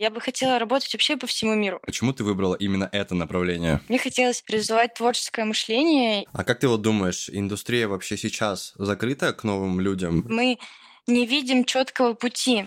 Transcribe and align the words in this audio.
Я 0.00 0.08
бы 0.08 0.18
хотела 0.18 0.58
работать 0.58 0.90
вообще 0.94 1.18
по 1.18 1.26
всему 1.26 1.54
миру. 1.54 1.78
Почему 1.84 2.14
ты 2.14 2.24
выбрала 2.24 2.54
именно 2.54 2.88
это 2.90 3.14
направление? 3.14 3.82
Мне 3.90 3.98
хотелось 3.98 4.42
развивать 4.48 4.94
творческое 4.94 5.44
мышление. 5.44 6.24
А 6.32 6.42
как 6.42 6.60
ты 6.60 6.68
вот 6.68 6.80
думаешь, 6.80 7.28
индустрия 7.30 7.86
вообще 7.86 8.16
сейчас 8.16 8.72
закрыта 8.76 9.34
к 9.34 9.44
новым 9.44 9.78
людям? 9.78 10.24
Мы 10.26 10.58
не 11.06 11.26
видим 11.26 11.66
четкого 11.66 12.14
пути. 12.14 12.64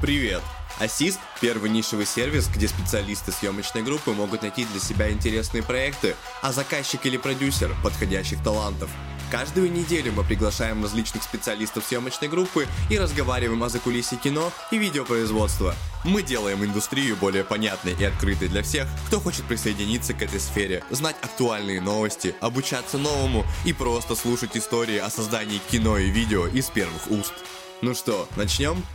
Привет! 0.00 0.42
Ассист– 0.78 1.18
первый 1.40 1.70
нишевый 1.70 2.06
сервис, 2.06 2.46
где 2.46 2.68
специалисты 2.68 3.32
съемочной 3.32 3.82
группы 3.82 4.12
могут 4.12 4.42
найти 4.42 4.64
для 4.64 4.78
себя 4.78 5.10
интересные 5.10 5.64
проекты, 5.64 6.14
а 6.40 6.52
заказчик 6.52 7.04
или 7.04 7.16
продюсер– 7.16 7.74
подходящих 7.82 8.40
талантов. 8.44 8.90
Каждую 9.34 9.72
неделю 9.72 10.12
мы 10.12 10.22
приглашаем 10.22 10.80
различных 10.80 11.24
специалистов 11.24 11.84
съемочной 11.84 12.28
группы 12.28 12.68
и 12.88 12.96
разговариваем 12.96 13.64
о 13.64 13.68
закулисье 13.68 14.16
кино 14.16 14.52
и 14.70 14.78
видеопроизводства. 14.78 15.74
Мы 16.04 16.22
делаем 16.22 16.64
индустрию 16.64 17.16
более 17.16 17.42
понятной 17.42 17.96
и 17.98 18.04
открытой 18.04 18.46
для 18.46 18.62
всех, 18.62 18.86
кто 19.08 19.18
хочет 19.18 19.44
присоединиться 19.46 20.14
к 20.14 20.22
этой 20.22 20.38
сфере, 20.38 20.84
знать 20.90 21.16
актуальные 21.20 21.80
новости, 21.80 22.36
обучаться 22.40 22.96
новому 22.96 23.44
и 23.66 23.72
просто 23.72 24.14
слушать 24.14 24.56
истории 24.56 24.98
о 24.98 25.10
создании 25.10 25.60
кино 25.68 25.98
и 25.98 26.10
видео 26.10 26.46
из 26.46 26.70
первых 26.70 27.10
уст. 27.10 27.34
Ну 27.82 27.92
что, 27.96 28.28
начнем? 28.36 28.86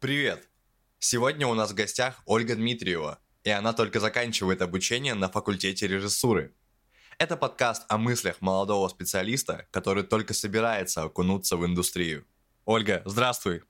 Привет! 0.00 0.48
Сегодня 0.98 1.46
у 1.46 1.54
нас 1.54 1.70
в 1.70 1.74
гостях 1.74 2.20
Ольга 2.26 2.56
Дмитриева, 2.56 3.20
и 3.44 3.50
она 3.50 3.74
только 3.74 4.00
заканчивает 4.00 4.60
обучение 4.60 5.14
на 5.14 5.28
факультете 5.28 5.86
режиссуры. 5.86 6.52
Это 7.20 7.36
подкаст 7.36 7.84
о 7.90 7.98
мыслях 7.98 8.40
молодого 8.40 8.88
специалиста, 8.88 9.66
который 9.72 10.04
только 10.04 10.32
собирается 10.32 11.02
окунуться 11.02 11.58
в 11.58 11.66
индустрию. 11.66 12.26
Ольга, 12.64 13.02
здравствуй! 13.04 13.62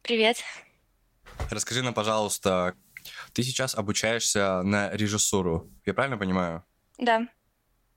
Привет! 0.00 0.38
Расскажи 1.50 1.82
нам, 1.82 1.92
пожалуйста, 1.92 2.74
ты 3.34 3.42
сейчас 3.42 3.74
обучаешься 3.74 4.62
на 4.62 4.90
режиссуру, 4.92 5.70
я 5.84 5.92
правильно 5.92 6.16
понимаю? 6.16 6.64
Да. 6.96 7.28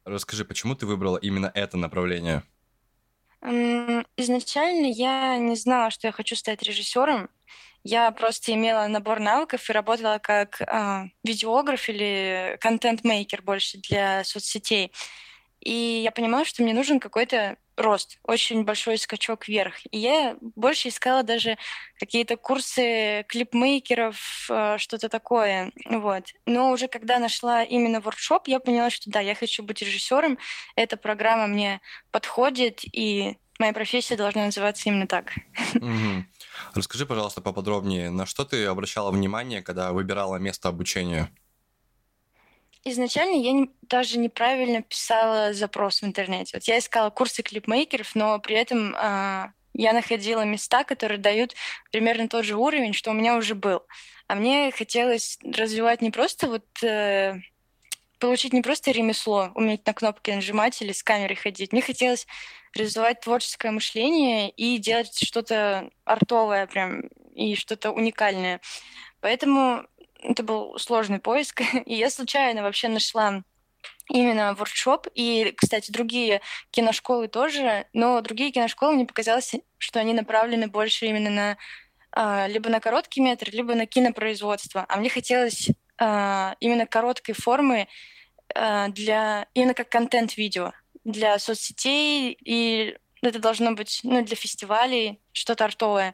Расскажи, 0.04 0.44
почему 0.44 0.76
ты 0.76 0.86
выбрала 0.86 1.16
именно 1.16 1.50
это 1.56 1.78
направление? 1.78 2.44
Изначально 3.42 4.88
я 4.88 5.38
не 5.38 5.56
знала, 5.56 5.92
что 5.92 6.08
я 6.08 6.12
хочу 6.12 6.36
стать 6.36 6.62
режиссером. 6.62 7.30
Я 7.90 8.12
просто 8.12 8.54
имела 8.54 8.86
набор 8.88 9.22
навыков 9.22 9.70
и 9.70 9.72
работала 9.72 10.20
как 10.22 10.62
э, 10.62 11.06
видеограф 11.24 11.88
или 11.88 12.58
контент-мейкер 12.60 13.42
больше 13.42 13.78
для 13.78 14.26
соцсетей. 14.26 14.92
И 15.68 16.02
я 16.02 16.12
понимала, 16.12 16.46
что 16.46 16.64
мне 16.64 16.74
нужен 16.74 16.98
какой-то 16.98 17.58
рост, 17.76 18.20
очень 18.24 18.64
большой 18.64 18.98
скачок 18.98 19.50
вверх. 19.50 19.74
И 19.92 19.98
я 19.98 20.38
больше 20.40 20.88
искала 20.88 21.24
даже 21.24 21.58
какие-то 22.00 22.38
курсы 22.38 23.26
клипмейкеров, 23.28 24.48
э, 24.50 24.78
что-то 24.78 25.10
такое. 25.10 25.74
Вот. 25.90 26.24
Но 26.46 26.72
уже 26.72 26.88
когда 26.88 27.20
нашла 27.20 27.64
именно 27.64 28.00
воркшоп, 28.00 28.48
я 28.48 28.62
поняла, 28.62 28.90
что 28.90 29.10
да, 29.10 29.20
я 29.20 29.36
хочу 29.36 29.62
быть 29.62 29.82
режиссером. 29.82 30.40
Эта 30.78 30.96
программа 30.96 31.48
мне 31.48 31.82
подходит, 32.12 32.86
и 32.86 33.36
моя 33.60 33.74
профессия 33.74 34.16
должна 34.16 34.46
называться 34.46 34.88
именно 34.88 35.06
так. 35.06 35.34
Угу. 35.76 36.26
Расскажи, 36.76 37.06
пожалуйста, 37.06 37.42
поподробнее, 37.42 38.10
на 38.10 38.26
что 38.26 38.46
ты 38.46 38.66
обращала 38.68 39.12
внимание, 39.12 39.62
когда 39.62 39.92
выбирала 39.92 40.38
место 40.38 40.70
обучения? 40.70 41.30
Изначально 42.90 43.36
я 43.36 43.52
не, 43.52 43.70
даже 43.82 44.18
неправильно 44.18 44.82
писала 44.82 45.54
запрос 45.54 46.02
в 46.02 46.06
интернете. 46.06 46.52
Вот 46.56 46.64
я 46.64 46.78
искала 46.80 47.10
курсы 47.10 47.44
клипмейкеров, 47.44 48.16
но 48.16 48.40
при 48.40 48.56
этом 48.56 48.96
э, 48.96 49.52
я 49.74 49.94
находила 49.94 50.44
места, 50.46 50.86
которые 50.86 51.18
дают 51.18 51.54
примерно 51.92 52.30
тот 52.30 52.46
же 52.46 52.56
уровень, 52.56 52.94
что 52.94 53.12
у 53.12 53.14
меня 53.14 53.36
уже 53.36 53.56
был. 53.56 53.84
А 54.28 54.36
мне 54.36 54.72
хотелось 54.72 55.38
развивать 55.44 56.02
не 56.02 56.12
просто 56.12 56.48
вот 56.48 56.66
э, 56.82 57.36
получить 58.20 58.54
не 58.54 58.62
просто 58.62 58.92
ремесло, 58.92 59.52
уметь 59.56 59.86
на 59.86 59.94
кнопки 59.94 60.32
нажимать 60.32 60.82
или 60.82 60.94
с 60.94 61.04
камерой 61.04 61.36
ходить. 61.36 61.74
Мне 61.74 61.82
хотелось 61.82 62.26
развивать 62.74 63.20
творческое 63.20 63.72
мышление 63.72 64.50
и 64.50 64.78
делать 64.78 65.14
что-то 65.14 65.90
артовое 66.06 66.68
прям 66.68 67.02
и 67.36 67.56
что-то 67.56 67.92
уникальное. 67.92 68.62
Поэтому 69.20 69.86
это 70.22 70.44
был 70.44 70.78
сложный 70.80 71.20
поиск. 71.20 71.62
И 71.86 71.96
я 71.96 72.10
случайно 72.10 72.64
вообще 72.64 72.88
нашла 72.88 73.44
именно 74.10 74.54
воркшоп. 74.54 75.08
И, 75.16 75.54
кстати, 75.58 75.92
другие 75.92 76.42
киношколы 76.72 77.28
тоже. 77.28 77.86
Но 77.94 78.22
другие 78.22 78.52
киношколы 78.52 78.94
мне 78.94 79.06
показалось, 79.06 79.56
что 79.78 80.00
они 80.00 80.14
направлены 80.14 80.68
больше 80.68 81.06
именно 81.06 81.30
на 81.30 81.58
а, 82.12 82.48
либо 82.48 82.70
на 82.70 82.80
короткий 82.80 83.22
метр, 83.22 83.50
либо 83.52 83.76
на 83.76 83.86
кинопроизводство. 83.86 84.86
А 84.88 84.98
мне 84.98 85.10
хотелось 85.10 85.70
а, 86.00 86.56
именно 86.60 86.86
короткой 86.86 87.36
формы 87.36 87.88
а, 88.56 88.88
для 88.90 89.48
именно 89.54 89.74
как 89.74 89.90
контент-видео 89.90 90.74
для 91.04 91.40
соцсетей, 91.40 92.38
и 92.44 92.98
это 93.22 93.40
должно 93.40 93.72
быть 93.74 94.02
ну, 94.04 94.24
для 94.24 94.36
фестивалей, 94.36 95.22
что-то 95.32 95.66
артовое. 95.66 96.14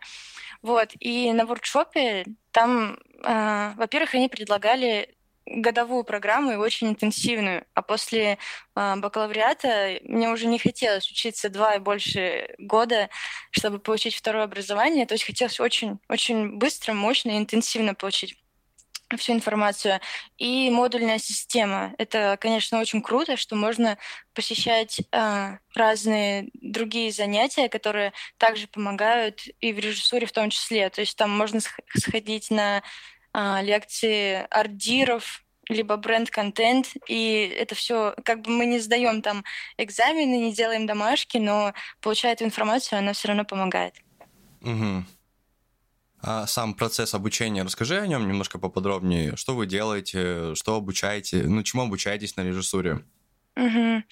Вот. 0.61 0.91
И 0.99 1.31
на 1.33 1.45
воркшопе 1.45 2.25
там, 2.53 2.97
э, 3.23 3.73
во-первых, 3.75 4.13
они 4.15 4.29
предлагали 4.29 5.15
годовую 5.45 6.03
программу 6.03 6.53
и 6.53 6.55
очень 6.55 6.89
интенсивную. 6.89 7.65
А 7.73 7.81
после 7.81 8.37
э, 8.75 8.95
бакалавриата 8.95 9.99
мне 10.03 10.29
уже 10.29 10.47
не 10.47 10.59
хотелось 10.59 11.09
учиться 11.09 11.49
два 11.49 11.75
и 11.75 11.79
больше 11.79 12.55
года, 12.59 13.09
чтобы 13.51 13.79
получить 13.79 14.15
второе 14.15 14.43
образование. 14.43 15.05
То 15.05 15.15
есть 15.15 15.25
хотелось 15.25 15.59
очень, 15.59 15.99
очень 16.07 16.57
быстро, 16.57 16.93
мощно 16.93 17.31
и 17.31 17.37
интенсивно 17.37 17.95
получить 17.95 18.42
всю 19.17 19.33
информацию. 19.33 19.99
И 20.37 20.69
модульная 20.69 21.19
система. 21.19 21.93
Это, 21.97 22.37
конечно, 22.39 22.79
очень 22.79 23.01
круто, 23.01 23.37
что 23.37 23.55
можно 23.55 23.97
посещать 24.33 24.99
э, 25.11 25.57
разные 25.75 26.49
другие 26.53 27.11
занятия, 27.11 27.69
которые 27.69 28.13
также 28.37 28.67
помогают 28.67 29.41
и 29.59 29.73
в 29.73 29.79
режиссуре 29.79 30.25
в 30.25 30.31
том 30.31 30.49
числе. 30.49 30.89
То 30.89 31.01
есть 31.01 31.17
там 31.17 31.29
можно 31.29 31.59
сходить 31.95 32.49
на 32.49 32.83
э, 33.33 33.57
лекции 33.61 34.45
ардиров, 34.49 35.43
либо 35.69 35.95
бренд-контент, 35.95 36.89
и 37.07 37.55
это 37.57 37.73
все, 37.75 38.15
как 38.25 38.41
бы 38.41 38.51
мы 38.51 38.65
не 38.65 38.79
сдаем 38.79 39.21
там 39.21 39.43
экзамены, 39.77 40.37
не 40.37 40.53
делаем 40.53 40.85
домашки, 40.85 41.37
но 41.37 41.73
получая 42.01 42.33
эту 42.33 42.43
информацию, 42.43 42.99
она 42.99 43.13
все 43.13 43.29
равно 43.29 43.45
помогает. 43.45 43.95
Угу. 44.61 45.05
А 46.25 46.47
сам 46.47 46.73
процесс 46.73 47.13
обучения, 47.13 47.63
расскажи 47.63 47.99
о 47.99 48.07
нем 48.07 48.25
немножко 48.29 48.57
поподробнее. 48.57 49.35
Что 49.35 49.55
вы 49.55 49.65
делаете, 49.65 50.55
что 50.55 50.75
обучаете, 50.75 51.43
ну, 51.43 51.63
чему 51.63 51.83
обучаетесь 51.83 52.37
на 52.37 52.41
режиссуре? 52.41 53.03
Угу. 53.57 54.03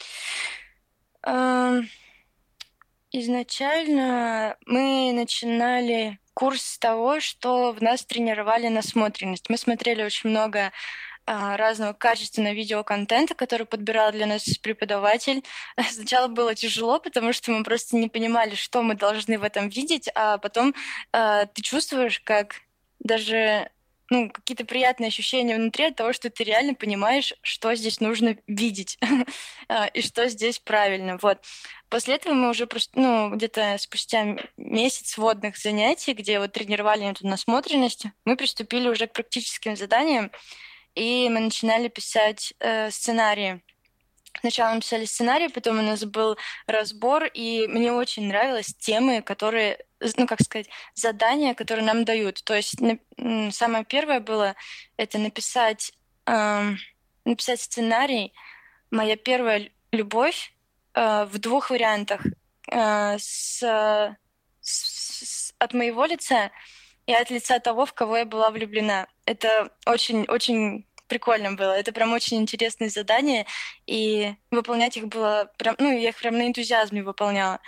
Изначально 3.13 4.57
мы 4.65 5.13
начинали 5.13 6.19
курс 6.33 6.61
с 6.61 6.77
того, 6.79 7.21
что 7.21 7.71
в 7.71 7.81
нас 7.81 8.03
тренировали 8.03 8.67
насмотренность. 8.67 9.49
Мы 9.49 9.57
смотрели 9.57 10.03
очень 10.03 10.31
много 10.31 10.73
разного 11.31 11.93
качественного 11.93 12.53
видеоконтента, 12.53 13.35
который 13.35 13.65
подбирал 13.65 14.11
для 14.11 14.25
нас 14.25 14.43
преподаватель. 14.57 15.43
Сначала 15.89 16.27
было 16.27 16.55
тяжело, 16.55 16.99
потому 16.99 17.33
что 17.33 17.51
мы 17.51 17.63
просто 17.63 17.95
не 17.95 18.09
понимали, 18.09 18.55
что 18.55 18.81
мы 18.81 18.95
должны 18.95 19.37
в 19.37 19.43
этом 19.43 19.69
видеть, 19.69 20.09
а 20.15 20.37
потом 20.37 20.73
э, 21.13 21.45
ты 21.53 21.61
чувствуешь, 21.61 22.19
как 22.19 22.55
даже 22.99 23.69
ну, 24.11 24.29
какие-то 24.29 24.65
приятные 24.65 25.07
ощущения 25.07 25.55
внутри 25.55 25.85
от 25.85 25.95
того, 25.95 26.11
что 26.11 26.29
ты 26.29 26.43
реально 26.43 26.73
понимаешь, 26.73 27.33
что 27.41 27.73
здесь 27.75 28.01
нужно 28.01 28.35
видеть 28.45 28.99
а, 29.69 29.87
и 29.87 30.01
что 30.01 30.27
здесь 30.27 30.59
правильно. 30.59 31.17
Вот. 31.21 31.39
После 31.87 32.15
этого 32.15 32.33
мы 32.33 32.49
уже 32.49 32.67
просто, 32.67 32.99
ну, 32.99 33.29
где-то 33.33 33.77
спустя 33.79 34.37
месяц 34.57 35.17
водных 35.17 35.57
занятий, 35.57 36.13
где 36.13 36.39
вот 36.39 36.51
тренировали 36.51 37.09
эту 37.09 37.25
насмотренность, 37.25 38.05
мы 38.25 38.35
приступили 38.35 38.89
уже 38.89 39.07
к 39.07 39.13
практическим 39.13 39.77
заданиям, 39.77 40.29
и 40.95 41.29
мы 41.29 41.39
начинали 41.39 41.87
писать 41.87 42.53
э, 42.59 42.91
сценарии. 42.91 43.61
Сначала 44.39 44.73
мы 44.73 44.81
писали 44.81 45.05
сценарий, 45.05 45.49
потом 45.49 45.79
у 45.79 45.81
нас 45.81 46.03
был 46.03 46.37
разбор, 46.65 47.25
и 47.25 47.67
мне 47.67 47.91
очень 47.91 48.27
нравились 48.27 48.73
темы, 48.73 49.21
которые, 49.21 49.85
ну, 50.17 50.25
как 50.25 50.41
сказать, 50.41 50.69
задания, 50.95 51.53
которые 51.53 51.85
нам 51.85 52.05
дают. 52.05 52.43
То 52.43 52.55
есть 52.55 52.79
на, 52.79 52.97
самое 53.51 53.85
первое 53.85 54.19
было 54.19 54.55
это 54.97 55.17
написать, 55.17 55.93
э, 56.25 56.71
написать 57.25 57.61
сценарий 57.61 58.33
«Моя 58.89 59.15
первая 59.15 59.69
любовь» 59.91 60.53
э, 60.93 61.25
в 61.25 61.37
двух 61.37 61.69
вариантах. 61.69 62.21
Э, 62.71 63.17
с, 63.19 63.59
с, 63.59 64.15
с, 64.61 65.53
от 65.59 65.73
моего 65.73 66.05
лица 66.05 66.51
и 67.11 67.13
от 67.21 67.29
лица 67.29 67.59
того, 67.59 67.85
в 67.85 67.93
кого 67.93 68.17
я 68.17 68.25
была 68.25 68.49
влюблена. 68.51 69.07
Это 69.25 69.69
очень-очень 69.85 70.85
прикольно 71.07 71.51
было. 71.51 71.73
Это 71.73 71.91
прям 71.91 72.13
очень 72.13 72.37
интересные 72.37 72.89
задания, 72.89 73.45
и 73.85 74.33
выполнять 74.49 74.95
их 74.95 75.07
было 75.07 75.51
прям, 75.57 75.75
ну, 75.77 75.91
я 75.91 76.09
их 76.09 76.15
прям 76.15 76.37
на 76.37 76.47
энтузиазме 76.47 77.03
выполняла. 77.03 77.59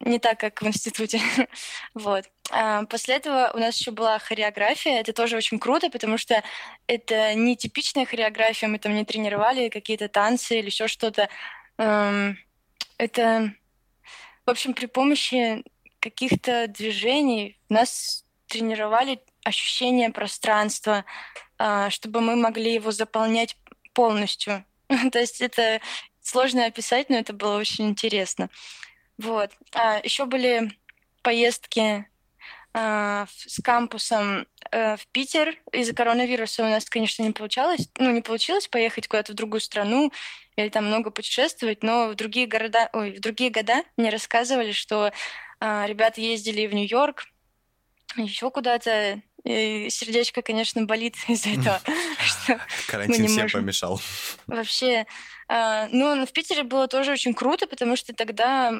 Не 0.00 0.18
так, 0.18 0.40
как 0.40 0.62
в 0.62 0.66
институте. 0.66 1.20
вот. 1.94 2.24
А 2.50 2.84
после 2.86 3.16
этого 3.16 3.50
у 3.54 3.58
нас 3.58 3.78
еще 3.78 3.90
была 3.90 4.18
хореография. 4.18 5.00
Это 5.00 5.12
тоже 5.12 5.36
очень 5.36 5.58
круто, 5.58 5.90
потому 5.90 6.16
что 6.16 6.42
это 6.86 7.34
не 7.34 7.56
типичная 7.56 8.06
хореография. 8.06 8.68
Мы 8.68 8.78
там 8.78 8.94
не 8.94 9.04
тренировали 9.04 9.68
какие-то 9.68 10.08
танцы 10.08 10.58
или 10.58 10.66
еще 10.66 10.88
что-то. 10.88 11.28
Эм, 11.76 12.38
это, 12.96 13.52
в 14.46 14.50
общем, 14.50 14.72
при 14.72 14.86
помощи 14.86 15.62
каких-то 16.00 16.68
движений 16.68 17.58
нас 17.68 18.24
тренировали 18.48 19.22
ощущение 19.44 20.10
пространства, 20.10 21.04
а, 21.58 21.90
чтобы 21.90 22.20
мы 22.20 22.36
могли 22.36 22.74
его 22.74 22.90
заполнять 22.90 23.56
полностью. 23.94 24.64
То 25.12 25.18
есть 25.18 25.40
это 25.40 25.80
сложно 26.20 26.66
описать, 26.66 27.10
но 27.10 27.16
это 27.16 27.32
было 27.32 27.56
очень 27.58 27.88
интересно. 27.88 28.50
Вот. 29.16 29.50
А 29.74 30.00
еще 30.02 30.26
были 30.26 30.72
поездки 31.22 32.06
а, 32.74 33.26
с 33.28 33.60
кампусом 33.62 34.46
э, 34.70 34.96
в 34.96 35.06
Питер. 35.08 35.56
Из-за 35.72 35.94
коронавируса 35.94 36.62
у 36.62 36.68
нас, 36.68 36.84
конечно, 36.84 37.22
не 37.22 37.32
получалось, 37.32 37.88
ну, 37.98 38.10
не 38.12 38.20
получилось 38.20 38.68
поехать 38.68 39.08
куда-то 39.08 39.32
в 39.32 39.34
другую 39.34 39.60
страну 39.60 40.12
или 40.56 40.68
там 40.68 40.86
много 40.86 41.10
путешествовать, 41.10 41.82
но 41.82 42.08
в 42.08 42.14
другие 42.14 42.46
города, 42.46 42.88
ой, 42.92 43.12
в 43.12 43.20
другие 43.20 43.50
года 43.50 43.82
мне 43.96 44.10
рассказывали, 44.10 44.72
что 44.72 45.12
а, 45.60 45.86
ребята 45.86 46.20
ездили 46.20 46.66
в 46.66 46.74
Нью-Йорк, 46.74 47.24
еще 48.22 48.50
куда-то. 48.50 49.22
И 49.44 49.88
сердечко, 49.90 50.42
конечно, 50.42 50.84
болит 50.84 51.16
из-за 51.28 51.50
этого. 51.50 51.80
Карантин 52.88 53.26
всем 53.26 53.48
помешал. 53.48 54.00
Вообще, 54.46 55.06
а, 55.48 55.88
ну, 55.90 56.26
в 56.26 56.32
Питере 56.32 56.64
было 56.64 56.88
тоже 56.88 57.12
очень 57.12 57.34
круто, 57.34 57.66
потому 57.66 57.96
что 57.96 58.12
тогда 58.12 58.72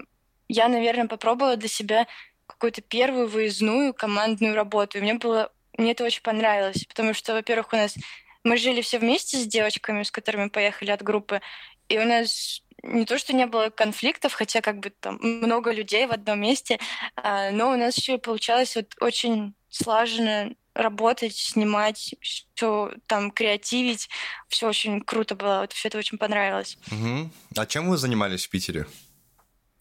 я, 0.49 0.69
наверное, 0.69 1.07
попробовала 1.07 1.57
для 1.57 1.69
себя 1.69 2.07
какую-то 2.47 2.81
первую 2.81 3.29
выездную 3.29 3.95
командную 3.95 4.55
работу. 4.55 4.99
И 4.99 5.01
мне 5.01 5.15
было 5.15 5.53
мне 5.79 5.93
это 5.93 6.05
очень 6.05 6.23
понравилось, 6.23 6.85
потому 6.87 7.15
что, 7.15 7.35
во-первых, 7.35 7.73
у 7.73 7.77
нас 7.77 7.95
мы 8.43 8.57
жили 8.57 8.83
все 8.83 8.99
вместе 8.99 9.39
с 9.39 9.47
девочками, 9.47 10.03
с 10.03 10.11
которыми 10.11 10.49
поехали 10.49 10.91
от 10.91 11.03
группы, 11.03 11.41
и 11.89 11.99
у 11.99 12.05
нас 12.05 12.63
не 12.83 13.05
то, 13.05 13.19
что 13.19 13.35
не 13.35 13.47
было 13.47 13.71
конфликтов, 13.71 14.33
хотя 14.33 14.61
как 14.61 14.81
бы 14.81 14.91
там 14.91 15.19
много 15.21 15.73
людей 15.73 16.07
в 16.07 16.13
одном 16.13 16.41
месте, 16.41 16.79
а, 17.17 17.51
но 17.51 17.71
у 17.71 17.77
нас 17.77 17.97
еще 17.97 18.19
получалось 18.19 18.77
вот 18.77 18.95
очень 19.01 19.55
слаженно 19.69 20.55
работать, 20.75 21.35
снимать, 21.37 22.15
все 22.21 22.93
там 23.07 23.31
креативить, 23.31 24.09
все 24.49 24.69
очень 24.69 25.01
круто 25.01 25.35
было, 25.35 25.61
вот 25.61 25.73
все 25.73 25.89
это 25.89 25.99
очень 25.99 26.19
понравилось. 26.19 26.79
Угу. 26.91 27.31
А 27.57 27.67
чем 27.67 27.91
вы 27.91 27.97
занимались 27.97 28.47
в 28.47 28.51
Питере? 28.51 28.87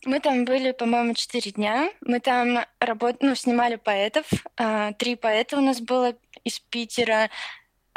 Мы 0.05 0.19
там 0.19 0.45
были, 0.45 0.71
по-моему, 0.71 1.13
четыре 1.13 1.51
дня. 1.51 1.91
Мы 2.01 2.19
там 2.19 2.59
работ... 2.79 3.17
ну, 3.21 3.35
снимали 3.35 3.75
поэтов. 3.75 4.25
А, 4.55 4.93
три 4.93 5.15
поэта 5.15 5.57
у 5.57 5.61
нас 5.61 5.81
было 5.81 6.13
из 6.43 6.59
Питера. 6.59 7.29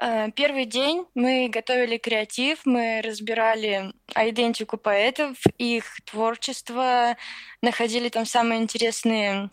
Э, 0.02 0.30
первый 0.34 0.64
день 0.64 1.06
мы 1.14 1.50
готовили 1.50 1.98
креатив, 1.98 2.64
мы 2.64 3.02
разбирали 3.02 3.92
идентику 4.16 4.78
поэтов, 4.78 5.36
их 5.58 6.00
творчество, 6.06 7.18
находили 7.60 8.08
там 8.08 8.24
самые 8.24 8.62
интересные 8.62 9.50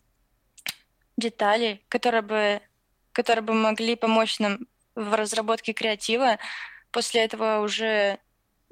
детали, 1.17 1.81
которые 1.89 2.21
бы, 2.21 2.61
которые 3.11 3.43
бы 3.43 3.53
могли 3.53 3.97
помочь 3.97 4.39
нам 4.39 4.59
в 4.95 5.13
разработке 5.13 5.73
креатива. 5.73 6.37
После 6.91 7.25
этого 7.25 7.59
уже 7.59 8.19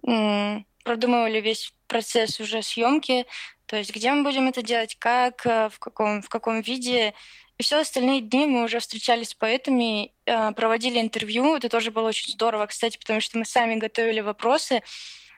продумывали 0.01 1.42
весь 1.42 1.74
процесс 1.88 2.39
уже 2.39 2.62
съемки, 2.62 3.25
то 3.66 3.75
есть 3.75 3.94
где 3.94 4.13
мы 4.13 4.24
будем 4.24 4.48
это 4.48 4.62
делать, 4.62 4.95
как, 4.98 5.45
э, 5.45 5.69
в 5.69 5.80
каком, 5.80 6.22
в 6.22 6.30
каком 6.30 6.62
виде, 6.62 7.13
и 7.57 7.63
все 7.63 7.79
остальные 7.79 8.21
дни 8.21 8.45
мы 8.45 8.63
уже 8.63 8.79
встречались 8.79 9.29
с 9.29 9.33
поэтами, 9.33 10.11
а, 10.25 10.51
проводили 10.51 10.99
интервью. 10.99 11.55
Это 11.55 11.69
тоже 11.69 11.91
было 11.91 12.09
очень 12.09 12.33
здорово, 12.33 12.65
кстати, 12.65 12.97
потому 12.97 13.21
что 13.21 13.37
мы 13.37 13.45
сами 13.45 13.75
готовили 13.75 14.19
вопросы. 14.19 14.83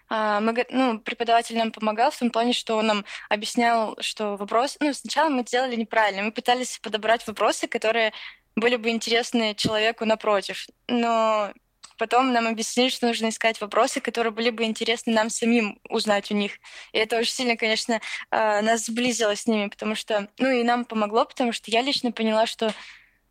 А, 0.09 0.39
мы, 0.39 0.65
ну, 0.69 0.99
преподаватель 0.99 1.57
нам 1.57 1.71
помогал 1.71 2.11
в 2.11 2.17
том 2.17 2.31
плане, 2.31 2.53
что 2.53 2.77
он 2.77 2.87
нам 2.87 3.05
объяснял, 3.29 3.97
что 3.99 4.35
вопрос... 4.37 4.77
Ну, 4.79 4.93
сначала 4.93 5.29
мы 5.29 5.43
делали 5.43 5.75
неправильно. 5.75 6.23
Мы 6.23 6.31
пытались 6.31 6.79
подобрать 6.79 7.25
вопросы, 7.27 7.67
которые 7.67 8.13
были 8.55 8.77
бы 8.77 8.89
интересны 8.89 9.53
человеку 9.53 10.05
напротив. 10.05 10.67
Но 10.87 11.53
Потом 11.97 12.31
нам 12.31 12.47
объяснили, 12.47 12.89
что 12.89 13.07
нужно 13.07 13.29
искать 13.29 13.59
вопросы, 13.59 13.99
которые 13.99 14.31
были 14.31 14.49
бы 14.49 14.63
интересны 14.63 15.13
нам 15.13 15.29
самим 15.29 15.79
узнать 15.89 16.31
у 16.31 16.35
них. 16.35 16.53
И 16.93 16.97
это 16.97 17.17
очень 17.17 17.33
сильно, 17.33 17.57
конечно, 17.57 17.99
а, 18.29 18.61
нас 18.61 18.85
сблизило 18.85 19.35
с 19.35 19.47
ними, 19.47 19.67
потому 19.67 19.95
что, 19.95 20.29
ну 20.37 20.49
и 20.49 20.63
нам 20.63 20.85
помогло, 20.85 21.25
потому 21.25 21.51
что 21.51 21.71
я 21.71 21.81
лично 21.81 22.11
поняла, 22.11 22.45
что 22.45 22.73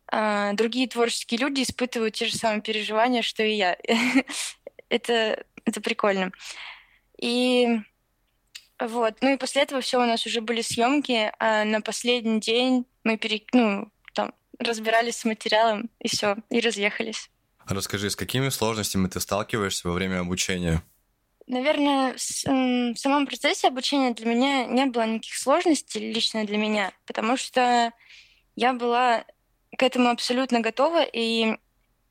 а, 0.09 0.53
другие 0.53 0.87
творческие 0.87 1.39
люди 1.39 1.63
испытывают 1.63 2.15
те 2.15 2.25
же 2.25 2.37
самые 2.37 2.61
переживания, 2.61 3.21
что 3.21 3.43
и 3.43 3.53
я. 3.53 3.77
это, 4.89 5.45
это 5.65 5.81
прикольно. 5.81 6.31
И 7.19 7.79
вот. 8.79 9.15
Ну 9.21 9.33
и 9.33 9.37
после 9.37 9.63
этого 9.63 9.81
все 9.81 10.01
у 10.01 10.05
нас 10.05 10.25
уже 10.25 10.41
были 10.41 10.61
съемки, 10.61 11.31
а 11.39 11.63
на 11.65 11.81
последний 11.81 12.39
день 12.39 12.85
мы 13.03 13.17
пере... 13.17 13.43
ну, 13.53 13.89
там, 14.13 14.33
разбирались 14.59 15.17
с 15.17 15.25
материалом, 15.25 15.89
и 15.99 16.07
все, 16.07 16.35
и 16.49 16.59
разъехались. 16.59 17.29
Расскажи, 17.67 18.09
с 18.09 18.15
какими 18.15 18.49
сложностями 18.49 19.07
ты 19.07 19.19
сталкиваешься 19.19 19.87
во 19.87 19.93
время 19.93 20.19
обучения? 20.19 20.83
Наверное, 21.47 22.13
в 22.13 22.97
самом 22.97 23.25
процессе 23.25 23.67
обучения 23.67 24.13
для 24.13 24.25
меня 24.25 24.65
не 24.65 24.85
было 24.85 25.05
никаких 25.05 25.35
сложностей 25.35 26.11
лично 26.11 26.45
для 26.45 26.57
меня, 26.57 26.91
потому 27.05 27.37
что 27.37 27.93
я 28.55 28.73
была 28.73 29.23
к 29.77 29.83
этому 29.83 30.09
абсолютно 30.09 30.59
готова, 30.59 31.03
и 31.03 31.57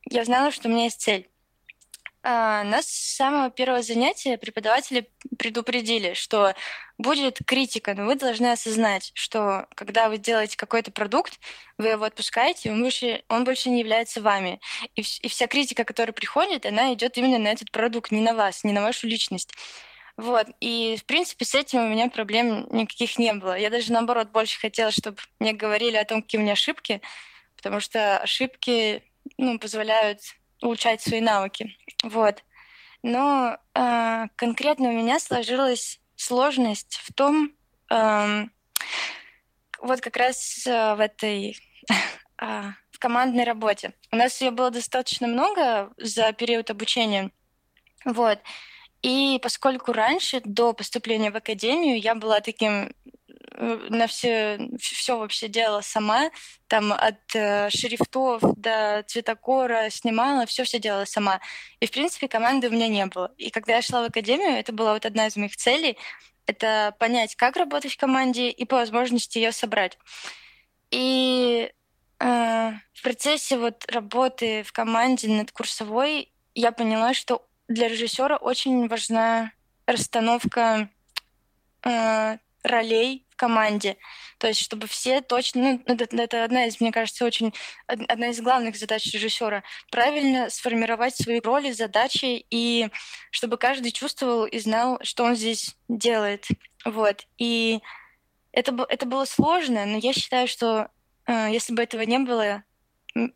я 0.08 0.24
знала, 0.24 0.50
что 0.52 0.68
у 0.68 0.72
меня 0.72 0.84
есть 0.84 1.00
цель. 1.00 1.28
А, 2.28 2.64
нас 2.64 2.86
с 2.86 3.14
самого 3.14 3.50
первого 3.50 3.82
занятия 3.82 4.36
преподаватели 4.36 5.08
предупредили, 5.38 6.14
что 6.14 6.56
будет 6.98 7.38
критика, 7.46 7.94
но 7.94 8.04
вы 8.04 8.16
должны 8.16 8.50
осознать, 8.50 9.12
что 9.14 9.68
когда 9.76 10.08
вы 10.08 10.18
делаете 10.18 10.56
какой-то 10.56 10.90
продукт, 10.90 11.38
вы 11.78 11.90
его 11.90 12.04
отпускаете, 12.04 12.72
он 12.72 13.44
больше, 13.44 13.70
не 13.70 13.78
является 13.78 14.20
вами. 14.20 14.60
И, 14.96 15.02
и 15.02 15.28
вся 15.28 15.46
критика, 15.46 15.84
которая 15.84 16.12
приходит, 16.12 16.66
она 16.66 16.92
идет 16.94 17.16
именно 17.16 17.38
на 17.38 17.46
этот 17.46 17.70
продукт, 17.70 18.10
не 18.10 18.22
на 18.22 18.34
вас, 18.34 18.64
не 18.64 18.72
на 18.72 18.82
вашу 18.82 19.06
личность. 19.06 19.52
Вот. 20.16 20.48
И, 20.58 20.96
в 20.98 21.04
принципе, 21.04 21.44
с 21.44 21.54
этим 21.54 21.84
у 21.84 21.88
меня 21.88 22.08
проблем 22.10 22.66
никаких 22.72 23.20
не 23.20 23.34
было. 23.34 23.56
Я 23.56 23.70
даже, 23.70 23.92
наоборот, 23.92 24.32
больше 24.32 24.58
хотела, 24.58 24.90
чтобы 24.90 25.18
мне 25.38 25.52
говорили 25.52 25.94
о 25.94 26.04
том, 26.04 26.22
какие 26.22 26.40
у 26.40 26.42
меня 26.42 26.54
ошибки, 26.54 27.00
потому 27.54 27.78
что 27.78 28.18
ошибки 28.18 29.04
ну, 29.38 29.60
позволяют 29.60 30.22
улучшать 30.66 31.00
свои 31.00 31.20
навыки. 31.20 31.76
Вот. 32.02 32.42
Но 33.02 33.56
э, 33.74 34.24
конкретно 34.36 34.88
у 34.88 34.92
меня 34.92 35.18
сложилась 35.20 36.00
сложность 36.16 37.00
в 37.02 37.12
том, 37.12 37.52
э, 37.90 38.46
вот 39.80 40.00
как 40.00 40.16
раз 40.16 40.66
э, 40.66 40.94
в 40.94 41.00
этой 41.00 41.58
э, 42.40 42.44
в 42.90 42.98
командной 42.98 43.44
работе. 43.44 43.92
У 44.10 44.16
нас 44.16 44.40
ее 44.40 44.50
было 44.50 44.70
достаточно 44.70 45.28
много 45.28 45.92
за 45.98 46.32
период 46.32 46.70
обучения. 46.70 47.30
Вот. 48.04 48.40
И 49.02 49.38
поскольку 49.42 49.92
раньше, 49.92 50.40
до 50.44 50.72
поступления 50.72 51.30
в 51.30 51.36
академию, 51.36 52.00
я 52.00 52.14
была 52.14 52.40
таким 52.40 52.92
на 53.58 54.06
все, 54.06 54.68
все 54.78 55.18
вообще 55.18 55.48
делала 55.48 55.80
сама, 55.80 56.30
там 56.66 56.92
от 56.92 57.34
э, 57.34 57.70
шрифтов 57.70 58.42
до 58.56 59.04
цветокора 59.06 59.88
снимала, 59.90 60.46
все 60.46 60.64
все 60.64 60.78
делала 60.78 61.04
сама. 61.04 61.40
И, 61.80 61.86
в 61.86 61.90
принципе, 61.90 62.28
команды 62.28 62.68
у 62.68 62.72
меня 62.72 62.88
не 62.88 63.06
было. 63.06 63.32
И 63.38 63.50
когда 63.50 63.76
я 63.76 63.82
шла 63.82 64.02
в 64.02 64.06
академию, 64.06 64.58
это 64.58 64.72
была 64.72 64.92
вот 64.94 65.06
одна 65.06 65.26
из 65.26 65.36
моих 65.36 65.56
целей, 65.56 65.96
это 66.46 66.94
понять, 66.98 67.34
как 67.34 67.56
работать 67.56 67.94
в 67.94 67.98
команде 67.98 68.50
и 68.50 68.64
по 68.64 68.76
возможности 68.76 69.38
ее 69.38 69.52
собрать. 69.52 69.98
И 70.90 71.70
э, 72.20 72.72
в 72.92 73.02
процессе 73.02 73.58
вот 73.58 73.84
работы 73.90 74.62
в 74.62 74.72
команде 74.72 75.28
над 75.28 75.50
курсовой 75.50 76.32
я 76.54 76.72
поняла, 76.72 77.14
что 77.14 77.46
для 77.68 77.88
режиссера 77.88 78.36
очень 78.36 78.86
важна 78.88 79.52
расстановка 79.86 80.88
э, 81.84 82.38
ролей 82.62 83.25
команде. 83.36 83.96
То 84.38 84.48
есть, 84.48 84.60
чтобы 84.60 84.86
все 84.86 85.20
точно... 85.20 85.80
Ну, 85.86 85.94
это, 85.94 86.16
это 86.16 86.44
одна 86.44 86.66
из, 86.66 86.80
мне 86.80 86.92
кажется, 86.92 87.24
очень... 87.24 87.54
Одна 87.86 88.28
из 88.28 88.40
главных 88.40 88.76
задач 88.76 89.06
режиссера. 89.12 89.62
Правильно 89.90 90.50
сформировать 90.50 91.16
свои 91.16 91.40
роли, 91.40 91.72
задачи, 91.72 92.44
и 92.50 92.88
чтобы 93.30 93.56
каждый 93.56 93.92
чувствовал 93.92 94.46
и 94.46 94.58
знал, 94.58 94.98
что 95.02 95.24
он 95.24 95.36
здесь 95.36 95.76
делает. 95.88 96.46
Вот. 96.84 97.26
И 97.38 97.80
это, 98.52 98.86
это 98.88 99.06
было 99.06 99.24
сложно, 99.24 99.86
но 99.86 99.98
я 99.98 100.12
считаю, 100.12 100.48
что 100.48 100.88
э, 101.26 101.48
если 101.50 101.74
бы 101.74 101.82
этого 101.82 102.02
не 102.02 102.18
было, 102.18 102.64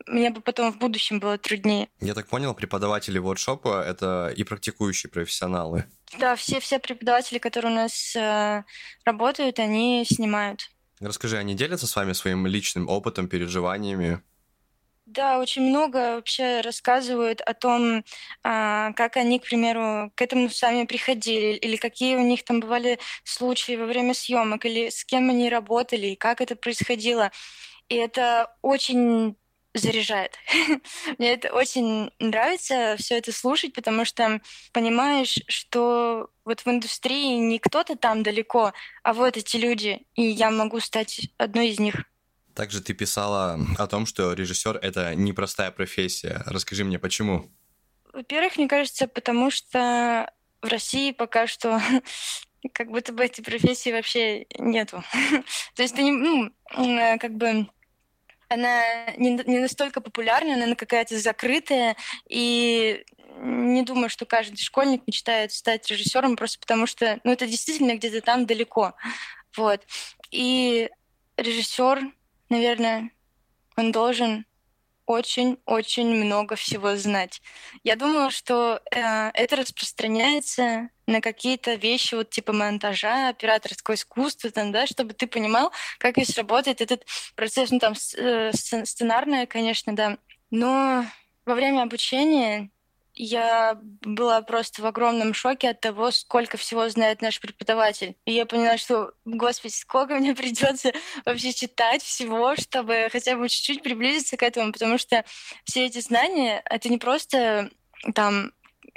мне 0.07 0.30
бы 0.30 0.40
потом 0.40 0.73
в 0.73 0.78
будущем 0.78 1.21
было 1.21 1.38
труднее. 1.38 1.88
Я 2.00 2.14
так 2.14 2.26
понял, 2.26 2.54
преподаватели 2.54 3.19
воркшопа— 3.19 3.83
это 3.87 4.33
и 4.37 4.45
практикующие 4.45 5.11
профессионалы. 5.11 5.87
Да, 6.19 6.35
все, 6.35 6.61
все 6.61 6.79
преподаватели, 6.79 7.38
которые 7.38 7.73
у 7.73 7.76
нас 7.76 8.14
э, 8.17 8.64
работают, 9.05 9.59
они 9.59 10.05
снимают. 10.05 10.71
Расскажи, 10.99 11.38
они 11.38 11.55
делятся 11.55 11.87
с 11.87 11.97
вами 11.97 12.12
своим 12.12 12.47
личным 12.47 12.88
опытом, 12.88 13.29
переживаниями? 13.29 14.23
Да, 15.07 15.40
очень 15.40 15.62
много 15.62 16.17
вообще 16.17 16.61
рассказывают 16.61 17.40
о 17.40 17.52
том, 17.52 18.05
а, 18.45 18.93
как 18.93 19.17
они, 19.17 19.40
к 19.40 19.45
примеру, 19.45 20.12
к 20.14 20.23
этому 20.23 20.49
сами 20.50 20.85
приходили, 20.85 21.57
или 21.57 21.76
какие 21.76 22.14
у 22.14 22.23
них 22.23 22.45
там 22.45 22.61
бывали 22.61 23.00
случаи 23.25 23.76
во 23.76 23.87
время 23.87 24.14
съемок, 24.14 24.64
или 24.67 24.88
с 24.88 25.05
кем 25.05 25.31
они 25.31 25.49
работали, 25.49 26.09
и 26.09 26.17
как 26.17 26.40
это 26.40 26.55
происходило. 26.55 27.33
И 27.88 27.97
это 27.97 28.55
очень 28.62 29.37
заряжает. 29.75 30.37
Мне 31.19 31.35
это 31.35 31.53
очень 31.53 32.11
нравится 32.19 32.97
все 32.99 33.19
это 33.19 33.33
слушать, 33.33 33.73
потому 33.73 34.05
что 34.05 34.41
понимаешь, 34.73 35.39
что 35.49 36.31
вот 36.45 36.61
в 36.61 36.69
индустрии 36.69 37.37
не 37.37 37.59
кто-то 37.59 37.97
там 37.97 38.23
далеко, 38.23 38.73
а 39.03 39.12
вот 39.12 39.37
эти 39.37 39.57
люди, 39.57 40.03
и 40.15 40.23
я 40.23 40.50
могу 40.50 40.81
стать 40.81 41.29
одной 41.39 41.69
из 41.69 41.79
них. 41.79 42.05
Также 42.55 42.83
ты 42.83 42.95
писала 42.95 43.59
о 43.79 43.87
том, 43.87 44.07
что 44.07 44.33
режиссер 44.33 44.77
это 44.77 45.15
непростая 45.15 45.71
профессия. 45.71 46.43
Расскажи 46.47 46.85
мне, 46.85 46.99
почему? 46.99 47.50
Во-первых, 48.12 48.57
мне 48.57 48.69
кажется, 48.69 49.07
потому 49.07 49.50
что 49.50 50.31
в 50.61 50.67
России 50.67 51.12
пока 51.12 51.47
что 51.47 51.81
как 52.73 52.91
будто 52.91 53.12
бы 53.12 53.25
этой 53.25 53.43
профессии 53.43 53.91
вообще 53.91 54.47
нету. 54.59 55.05
То 55.75 55.83
есть 55.83 55.95
ты 55.95 56.03
не, 56.03 56.11
ну, 56.11 56.50
э, 56.77 57.19
как 57.19 57.37
бы 57.37 57.69
она 58.50 59.07
не, 59.16 59.30
не 59.47 59.59
настолько 59.59 60.00
популярна, 60.00 60.54
она 60.54 60.75
какая-то 60.75 61.19
закрытая, 61.19 61.97
и 62.28 63.04
не 63.38 63.83
думаю, 63.83 64.11
что 64.11 64.26
каждый 64.26 64.59
школьник 64.59 65.07
мечтает 65.07 65.52
стать 65.52 65.88
режиссером 65.88 66.37
просто 66.37 66.59
потому 66.59 66.87
что, 66.87 67.21
ну, 67.25 67.33
это 67.33 67.47
действительно 67.47 67.97
где-то 67.97 68.21
там 68.21 68.45
далеко, 68.45 68.95
вот. 69.57 69.83
И 70.30 70.90
режиссер 71.37 72.12
наверное, 72.50 73.11
он 73.76 73.92
должен 73.92 74.45
очень-очень 75.11 76.07
много 76.07 76.55
всего 76.55 76.95
знать. 76.95 77.43
Я 77.83 77.97
думаю, 77.97 78.31
что 78.31 78.81
э, 78.93 79.31
это 79.35 79.57
распространяется 79.57 80.90
на 81.07 81.21
какие-то 81.21 81.75
вещи 81.75 82.14
вот 82.14 82.31
типа 82.31 82.52
монтажа, 82.52 83.29
операторского 83.29 83.97
искусства, 83.97 84.50
там, 84.50 84.71
да, 84.71 84.87
чтобы 84.87 85.12
ты 85.12 85.26
понимал, 85.26 85.73
как 85.99 86.17
весь 86.17 86.37
работает 86.38 86.81
этот 86.81 87.05
процесс, 87.35 87.71
ну 87.73 87.81
там 87.81 87.95
э, 88.17 88.52
сценарное, 88.52 89.47
конечно, 89.47 89.97
да. 89.97 90.17
Но 90.52 91.05
во 91.45 91.55
время 91.57 91.83
обучения 91.83 92.71
я 93.23 93.79
была 94.03 94.41
просто 94.41 94.83
в 94.83 94.87
огромном 94.87 95.35
шоке 95.35 95.71
от 95.71 95.81
того, 95.81 96.11
сколько 96.11 96.57
всего 96.57 96.89
знает 96.89 97.21
наш 97.21 97.41
преподаватель. 97.41 98.17
И 98.25 98.33
я 98.33 98.47
поняла, 98.47 98.79
что, 98.79 99.12
господи, 99.25 99.73
сколько 99.73 100.15
мне 100.15 100.35
придется 100.37 100.93
вообще 101.27 101.53
читать 101.53 102.03
всего, 102.03 102.57
чтобы 102.57 103.09
хотя 103.12 103.37
бы 103.37 103.49
чуть-чуть 103.49 103.83
приблизиться 103.83 104.37
к 104.37 104.43
этому, 104.43 104.73
потому 104.73 104.97
что 104.97 105.25
все 105.65 105.87
эти 105.87 106.00
знания— 106.00 106.62
это 106.65 106.89
не 106.89 106.99
просто 106.99 107.71
там 108.15 108.53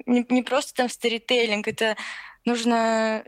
не, 0.06 0.26
не 0.30 0.44
просто 0.44 0.74
там 0.74 0.90
сторителлинг, 0.90 1.68
это 1.68 1.98
нужно 2.46 3.26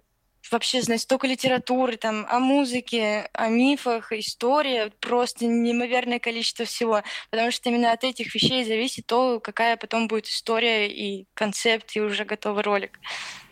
вообще 0.51 0.81
знать 0.81 1.01
столько 1.01 1.27
литературы, 1.27 1.97
там, 1.97 2.25
о 2.29 2.39
музыке, 2.39 3.29
о 3.33 3.47
мифах, 3.47 4.11
истории, 4.11 4.91
просто 4.99 5.45
неимоверное 5.45 6.19
количество 6.19 6.65
всего, 6.65 7.03
потому 7.29 7.51
что 7.51 7.69
именно 7.69 7.91
от 7.91 8.03
этих 8.03 8.33
вещей 8.33 8.63
зависит 8.65 9.05
то, 9.05 9.39
какая 9.39 9.77
потом 9.77 10.07
будет 10.07 10.27
история 10.27 10.89
и 10.89 11.27
концепт, 11.33 11.95
и 11.95 12.01
уже 12.01 12.25
готовый 12.25 12.63
ролик. 12.63 12.99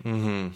Угу. 0.04 0.54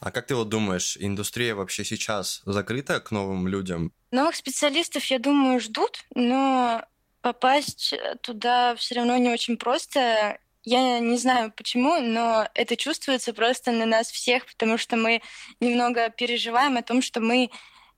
А 0.00 0.10
как 0.12 0.26
ты 0.26 0.34
вот 0.34 0.48
думаешь, 0.48 0.96
индустрия 0.98 1.54
вообще 1.54 1.84
сейчас 1.84 2.42
закрыта 2.44 3.00
к 3.00 3.10
новым 3.10 3.48
людям? 3.48 3.92
Новых 4.10 4.36
специалистов, 4.36 5.04
я 5.06 5.18
думаю, 5.18 5.60
ждут, 5.60 6.04
но 6.14 6.84
попасть 7.20 7.94
туда 8.22 8.76
все 8.76 8.94
равно 8.96 9.16
не 9.16 9.28
очень 9.28 9.56
просто. 9.56 10.38
Я 10.70 10.98
не 10.98 11.16
знаю 11.16 11.50
почему, 11.50 11.98
но 11.98 12.46
это 12.52 12.76
чувствуется 12.76 13.32
просто 13.32 13.72
на 13.72 13.86
нас 13.86 14.10
всех, 14.10 14.44
потому 14.44 14.76
что 14.76 14.98
мы 14.98 15.22
немного 15.60 16.10
переживаем 16.10 16.76
о 16.76 16.82
том, 16.82 17.00
что 17.00 17.20
мы 17.20 17.48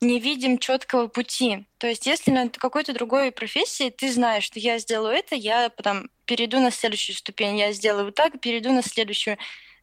не 0.01 0.21
видим 0.21 0.57
четкого 0.57 1.09
пути. 1.09 1.67
То 1.79 1.89
есть, 1.89 2.07
если 2.07 2.31
на 2.31 2.49
какой-то 2.49 2.93
другой 2.93 3.33
профессии 3.33 3.91
ты 3.91 4.13
знаешь, 4.13 4.45
что 4.45 4.61
я 4.61 4.79
сделаю 4.79 5.17
это, 5.17 5.35
я 5.35 5.71
потом 5.71 6.11
перейду 6.27 6.61
на 6.61 6.71
следующую 6.71 7.17
ступень, 7.17 7.59
я 7.59 7.73
сделаю 7.73 8.05
вот 8.05 8.15
так, 8.15 8.41
перейду 8.41 8.71
на 8.71 8.85
следующую, 8.85 9.37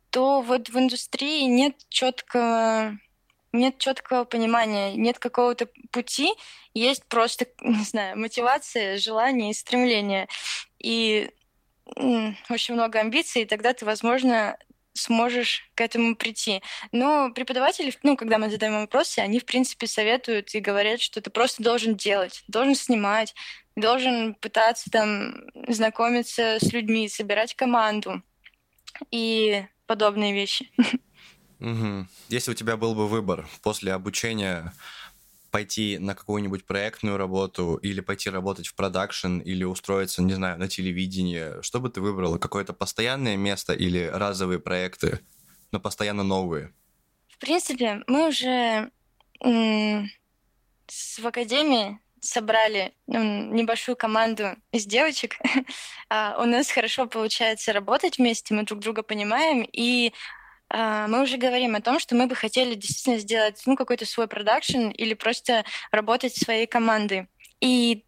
то 0.09 0.39
вот 0.39 0.69
в 0.69 0.79
индустрии 0.79 1.41
нет 1.41 1.75
четкого 1.89 2.97
нет 3.51 3.79
четкого 3.79 4.23
понимания, 4.23 4.93
нет 4.93 5.19
какого-то 5.19 5.67
пути, 5.91 6.31
есть 6.73 7.03
просто, 7.09 7.47
не 7.61 7.83
знаю, 7.83 8.17
мотивация, 8.17 8.97
желание 8.97 9.51
и 9.51 9.53
стремление. 9.53 10.29
И 10.79 11.31
очень 12.49 12.73
много 12.73 12.99
амбиций, 12.99 13.43
и 13.43 13.45
тогда 13.45 13.73
ты, 13.73 13.85
возможно, 13.85 14.57
сможешь 14.93 15.69
к 15.75 15.81
этому 15.81 16.15
прийти. 16.15 16.61
Но 16.91 17.31
преподаватели, 17.31 17.93
ну, 18.03 18.17
когда 18.17 18.37
мы 18.37 18.49
задаем 18.49 18.73
вопросы, 18.73 19.19
они, 19.19 19.39
в 19.39 19.45
принципе, 19.45 19.87
советуют 19.87 20.53
и 20.55 20.59
говорят, 20.59 21.01
что 21.01 21.21
ты 21.21 21.29
просто 21.29 21.63
должен 21.63 21.95
делать, 21.95 22.43
должен 22.47 22.75
снимать, 22.75 23.33
должен 23.75 24.35
пытаться 24.35 24.89
там 24.89 25.35
знакомиться 25.67 26.57
с 26.59 26.73
людьми, 26.73 27.07
собирать 27.07 27.55
команду 27.55 28.23
и 29.11 29.65
подобные 29.85 30.33
вещи. 30.33 30.71
Угу. 31.59 32.05
Если 32.29 32.51
у 32.51 32.53
тебя 32.53 32.77
был 32.77 32.93
бы 32.93 33.07
выбор 33.07 33.47
после 33.63 33.91
обучения 33.93 34.73
пойти 35.57 35.97
на 35.97 36.13
какую-нибудь 36.13 36.67
проектную 36.67 37.17
работу 37.17 37.77
или 37.77 37.99
пойти 37.99 38.29
работать 38.29 38.67
в 38.67 38.75
продакшн 38.75 39.39
или 39.39 39.63
устроиться, 39.63 40.21
не 40.21 40.33
знаю, 40.33 40.59
на 40.59 40.67
телевидение, 40.67 41.63
что 41.63 41.79
бы 41.79 41.89
ты 41.89 41.99
выбрала? 41.99 42.37
Какое-то 42.37 42.73
постоянное 42.73 43.37
место 43.37 43.73
или 43.73 44.07
разовые 44.13 44.59
проекты, 44.59 45.19
но 45.71 45.79
постоянно 45.79 46.21
новые? 46.21 46.75
В 47.27 47.39
принципе, 47.39 48.03
мы 48.05 48.27
уже 48.27 48.91
м- 49.43 50.11
в 51.17 51.25
академии 51.25 51.97
собрали 52.19 52.93
ну, 53.07 53.51
небольшую 53.51 53.95
команду 53.95 54.57
из 54.71 54.85
девочек. 54.85 55.37
а, 56.09 56.37
у 56.39 56.45
нас 56.45 56.69
хорошо 56.69 57.07
получается 57.07 57.73
работать 57.73 58.19
вместе, 58.19 58.53
мы 58.53 58.61
друг 58.61 58.79
друга 58.79 59.01
понимаем, 59.01 59.67
и 59.73 60.13
мы 60.71 61.23
уже 61.23 61.37
говорим 61.37 61.75
о 61.75 61.81
том, 61.81 61.99
что 61.99 62.15
мы 62.15 62.27
бы 62.27 62.35
хотели 62.35 62.75
действительно 62.75 63.17
сделать 63.19 63.61
ну, 63.65 63.75
какой-то 63.75 64.05
свой 64.05 64.27
продакшн 64.27 64.89
или 64.89 65.13
просто 65.13 65.63
работать 65.91 66.35
своей 66.35 66.67
командой. 66.67 67.27
И 67.61 68.05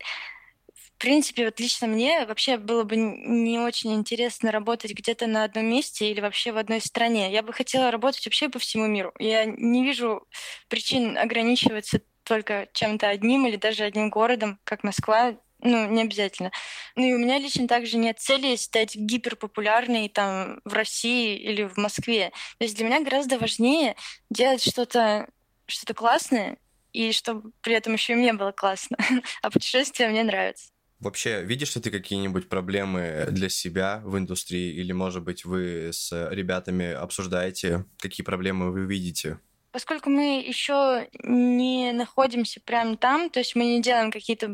в 0.99 1.01
принципе, 1.01 1.45
вот 1.45 1.57
лично 1.61 1.87
мне 1.87 2.25
вообще 2.25 2.57
было 2.57 2.83
бы 2.83 2.97
не 2.97 3.57
очень 3.57 3.93
интересно 3.93 4.51
работать 4.51 4.91
где-то 4.91 5.27
на 5.27 5.45
одном 5.45 5.65
месте 5.65 6.11
или 6.11 6.19
вообще 6.19 6.51
в 6.51 6.57
одной 6.57 6.81
стране. 6.81 7.31
Я 7.31 7.41
бы 7.41 7.53
хотела 7.53 7.89
работать 7.89 8.25
вообще 8.25 8.49
по 8.49 8.59
всему 8.59 8.85
миру. 8.85 9.13
Я 9.17 9.45
не 9.45 9.85
вижу 9.85 10.27
причин 10.67 11.17
ограничиваться 11.17 12.01
только 12.23 12.67
чем-то 12.73 13.07
одним 13.07 13.47
или 13.47 13.55
даже 13.55 13.85
одним 13.85 14.09
городом, 14.09 14.59
как 14.65 14.83
Москва 14.83 15.37
ну, 15.61 15.89
не 15.89 16.03
обязательно. 16.03 16.51
Ну 16.95 17.05
и 17.05 17.13
у 17.13 17.17
меня 17.17 17.37
лично 17.37 17.67
также 17.67 17.97
нет 17.97 18.19
цели 18.19 18.55
стать 18.55 18.95
гиперпопулярной 18.95 20.09
там 20.09 20.61
в 20.63 20.73
России 20.73 21.37
или 21.37 21.63
в 21.63 21.77
Москве. 21.77 22.31
То 22.57 22.63
есть 22.63 22.75
для 22.77 22.85
меня 22.85 23.03
гораздо 23.03 23.37
важнее 23.37 23.95
делать 24.29 24.63
что-то 24.63 25.27
что 25.67 25.93
классное, 25.93 26.57
и 26.93 27.11
чтобы 27.11 27.51
при 27.61 27.75
этом 27.75 27.93
еще 27.93 28.13
и 28.13 28.15
мне 28.15 28.33
было 28.33 28.51
классно. 28.51 28.97
а 29.41 29.51
путешествия 29.51 30.09
мне 30.09 30.23
нравятся. 30.23 30.71
Вообще, 30.99 31.43
видишь 31.43 31.75
ли 31.75 31.81
ты 31.81 31.91
какие-нибудь 31.91 32.49
проблемы 32.49 33.27
для 33.31 33.47
себя 33.47 34.01
в 34.03 34.17
индустрии? 34.17 34.73
Или, 34.73 34.91
может 34.91 35.23
быть, 35.23 35.45
вы 35.45 35.91
с 35.93 36.11
ребятами 36.29 36.91
обсуждаете, 36.91 37.85
какие 37.99 38.25
проблемы 38.25 38.71
вы 38.71 38.85
видите? 38.85 39.39
Поскольку 39.71 40.09
мы 40.09 40.41
еще 40.41 41.09
не 41.23 41.91
находимся 41.91 42.59
прямо 42.59 42.97
там, 42.97 43.29
то 43.29 43.39
есть 43.39 43.55
мы 43.55 43.65
не 43.65 43.81
делаем 43.81 44.11
какие-то 44.11 44.49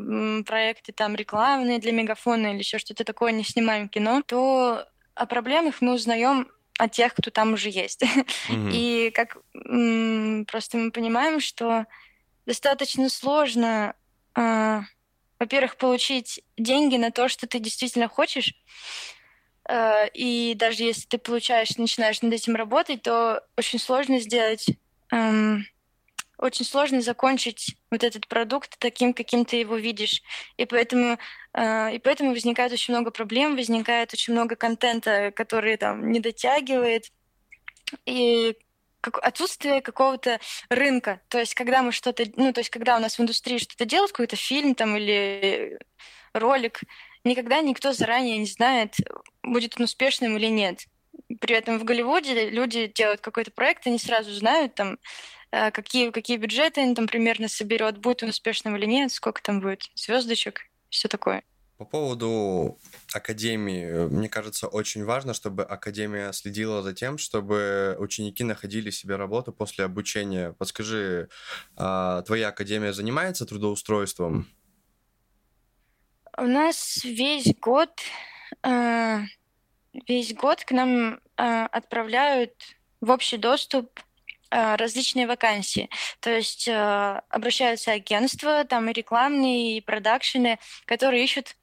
проекты 0.45 0.91
там 0.91 1.15
рекламные 1.15 1.79
для 1.79 1.93
мегафона 1.93 2.47
или 2.47 2.59
еще 2.59 2.79
что-то 2.79 3.05
такое, 3.05 3.31
не 3.31 3.45
снимаем 3.45 3.87
кино, 3.87 4.21
то 4.25 4.85
о 5.13 5.25
проблемах 5.25 5.79
мы 5.79 5.93
узнаем 5.93 6.51
от 6.77 6.91
тех, 6.91 7.13
кто 7.13 7.31
там 7.31 7.53
уже 7.53 7.69
есть. 7.69 8.03
Mm-hmm. 8.03 8.69
И 8.73 9.11
как 9.11 9.37
просто 10.47 10.77
мы 10.77 10.91
понимаем, 10.91 11.39
что 11.39 11.85
достаточно 12.45 13.09
сложно, 13.09 13.95
э, 14.35 14.81
во-первых, 15.39 15.77
получить 15.77 16.43
деньги 16.57 16.97
на 16.97 17.11
то, 17.11 17.29
что 17.29 17.47
ты 17.47 17.59
действительно 17.59 18.09
хочешь. 18.09 18.53
Э, 19.69 20.09
и 20.13 20.53
даже 20.55 20.83
если 20.83 21.07
ты 21.07 21.17
получаешь, 21.17 21.77
начинаешь 21.77 22.21
над 22.21 22.33
этим 22.33 22.55
работать, 22.55 23.01
то 23.01 23.43
очень 23.57 23.79
сложно 23.79 24.19
сделать 24.19 24.67
эм, 25.11 25.65
очень 26.37 26.65
сложно 26.65 27.01
закончить 27.01 27.77
вот 27.91 28.03
этот 28.03 28.27
продукт 28.27 28.77
таким, 28.79 29.13
каким 29.13 29.45
ты 29.45 29.57
его 29.57 29.77
видишь. 29.77 30.21
И 30.57 30.65
поэтому, 30.65 31.17
э, 31.53 31.95
и 31.95 31.99
поэтому 31.99 32.31
возникает 32.31 32.73
очень 32.73 32.93
много 32.93 33.11
проблем, 33.11 33.55
возникает 33.55 34.13
очень 34.13 34.33
много 34.33 34.55
контента, 34.55 35.31
который 35.31 35.77
там 35.77 36.11
не 36.11 36.19
дотягивает. 36.19 37.11
И 38.05 38.57
отсутствие 39.21 39.81
какого-то 39.81 40.39
рынка. 40.69 41.21
То 41.29 41.39
есть, 41.39 41.53
когда 41.53 41.83
мы 41.83 41.91
что-то, 41.91 42.25
ну, 42.35 42.51
то 42.53 42.59
есть, 42.59 42.69
когда 42.69 42.97
у 42.97 42.99
нас 42.99 43.17
в 43.17 43.21
индустрии 43.21 43.59
что-то 43.59 43.85
делают, 43.85 44.11
какой-то 44.11 44.35
фильм 44.35 44.75
там 44.75 44.97
или 44.97 45.79
ролик, 46.33 46.81
никогда 47.23 47.61
никто 47.61 47.93
заранее 47.93 48.37
не 48.37 48.45
знает, 48.45 48.95
будет 49.43 49.75
он 49.77 49.83
успешным 49.83 50.37
или 50.37 50.47
нет. 50.47 50.87
При 51.39 51.55
этом 51.55 51.79
в 51.79 51.83
Голливуде 51.83 52.49
люди 52.49 52.87
делают 52.87 53.21
какой-то 53.21 53.51
проект, 53.51 53.87
они 53.87 53.97
сразу 53.97 54.31
знают, 54.31 54.75
там, 54.75 54.99
э, 55.51 55.71
какие, 55.71 56.11
какие 56.11 56.37
бюджеты 56.37 56.81
они 56.81 56.95
там 56.95 57.07
примерно 57.07 57.47
соберет, 57.47 57.97
будет 57.97 58.23
он 58.23 58.29
успешным 58.29 58.75
или 58.75 58.85
нет, 58.85 59.11
сколько 59.11 59.41
там 59.41 59.59
будет 59.59 59.83
звездочек, 59.95 60.61
все 60.89 61.07
такое. 61.07 61.43
По 61.77 61.83
поводу 61.83 62.79
академии, 63.13 64.07
мне 64.07 64.29
кажется, 64.29 64.67
очень 64.67 65.03
важно, 65.03 65.33
чтобы 65.33 65.63
академия 65.63 66.31
следила 66.31 66.81
за 66.81 66.93
тем, 66.93 67.17
чтобы 67.17 67.97
ученики 67.99 68.45
находили 68.45 68.91
себе 68.91 69.17
работу 69.17 69.51
после 69.51 69.83
обучения. 69.83 70.53
Подскажи, 70.53 71.27
а, 71.75 72.21
твоя 72.21 72.47
академия 72.47 72.93
занимается 72.93 73.45
трудоустройством? 73.45 74.47
У 76.37 76.43
нас 76.43 77.03
весь 77.03 77.53
год, 77.59 77.91
а, 78.61 79.23
весь 80.07 80.33
год 80.33 80.63
к 80.63 80.71
нам 80.71 81.19
а, 81.37 81.65
отправляют 81.67 82.53
в 83.01 83.11
общий 83.11 83.37
доступ 83.37 83.99
различные 84.51 85.27
вакансии. 85.27 85.89
То 86.21 86.29
есть 86.29 86.69
обращаются 86.69 87.91
агентства, 87.91 88.63
там 88.63 88.89
и 88.89 88.93
рекламные, 88.93 89.77
и 89.77 89.81
продакшены, 89.81 90.59
которые 90.85 91.25
ищут 91.25 91.57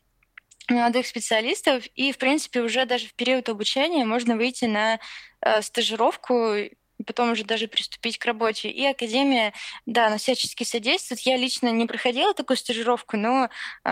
молодых 0.68 1.06
специалистов, 1.06 1.84
и, 1.94 2.12
в 2.12 2.18
принципе, 2.18 2.60
уже 2.60 2.84
даже 2.86 3.06
в 3.06 3.14
период 3.14 3.48
обучения 3.48 4.04
можно 4.04 4.36
выйти 4.36 4.64
на 4.64 4.98
э, 5.40 5.62
стажировку 5.62 6.54
потом 7.02 7.32
уже 7.32 7.44
даже 7.44 7.68
приступить 7.68 8.18
к 8.18 8.24
работе. 8.24 8.68
И 8.70 8.84
Академия, 8.84 9.52
да, 9.86 10.06
она 10.06 10.18
всячески 10.18 10.64
содействует. 10.64 11.20
Я 11.20 11.36
лично 11.36 11.70
не 11.70 11.86
проходила 11.86 12.34
такую 12.34 12.56
стажировку, 12.56 13.16
но 13.16 13.48
э, 13.84 13.88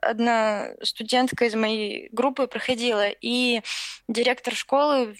одна 0.00 0.70
студентка 0.82 1.46
из 1.46 1.54
моей 1.54 2.08
группы 2.12 2.46
проходила, 2.46 3.08
и 3.08 3.62
директор 4.08 4.54
школы 4.54 5.16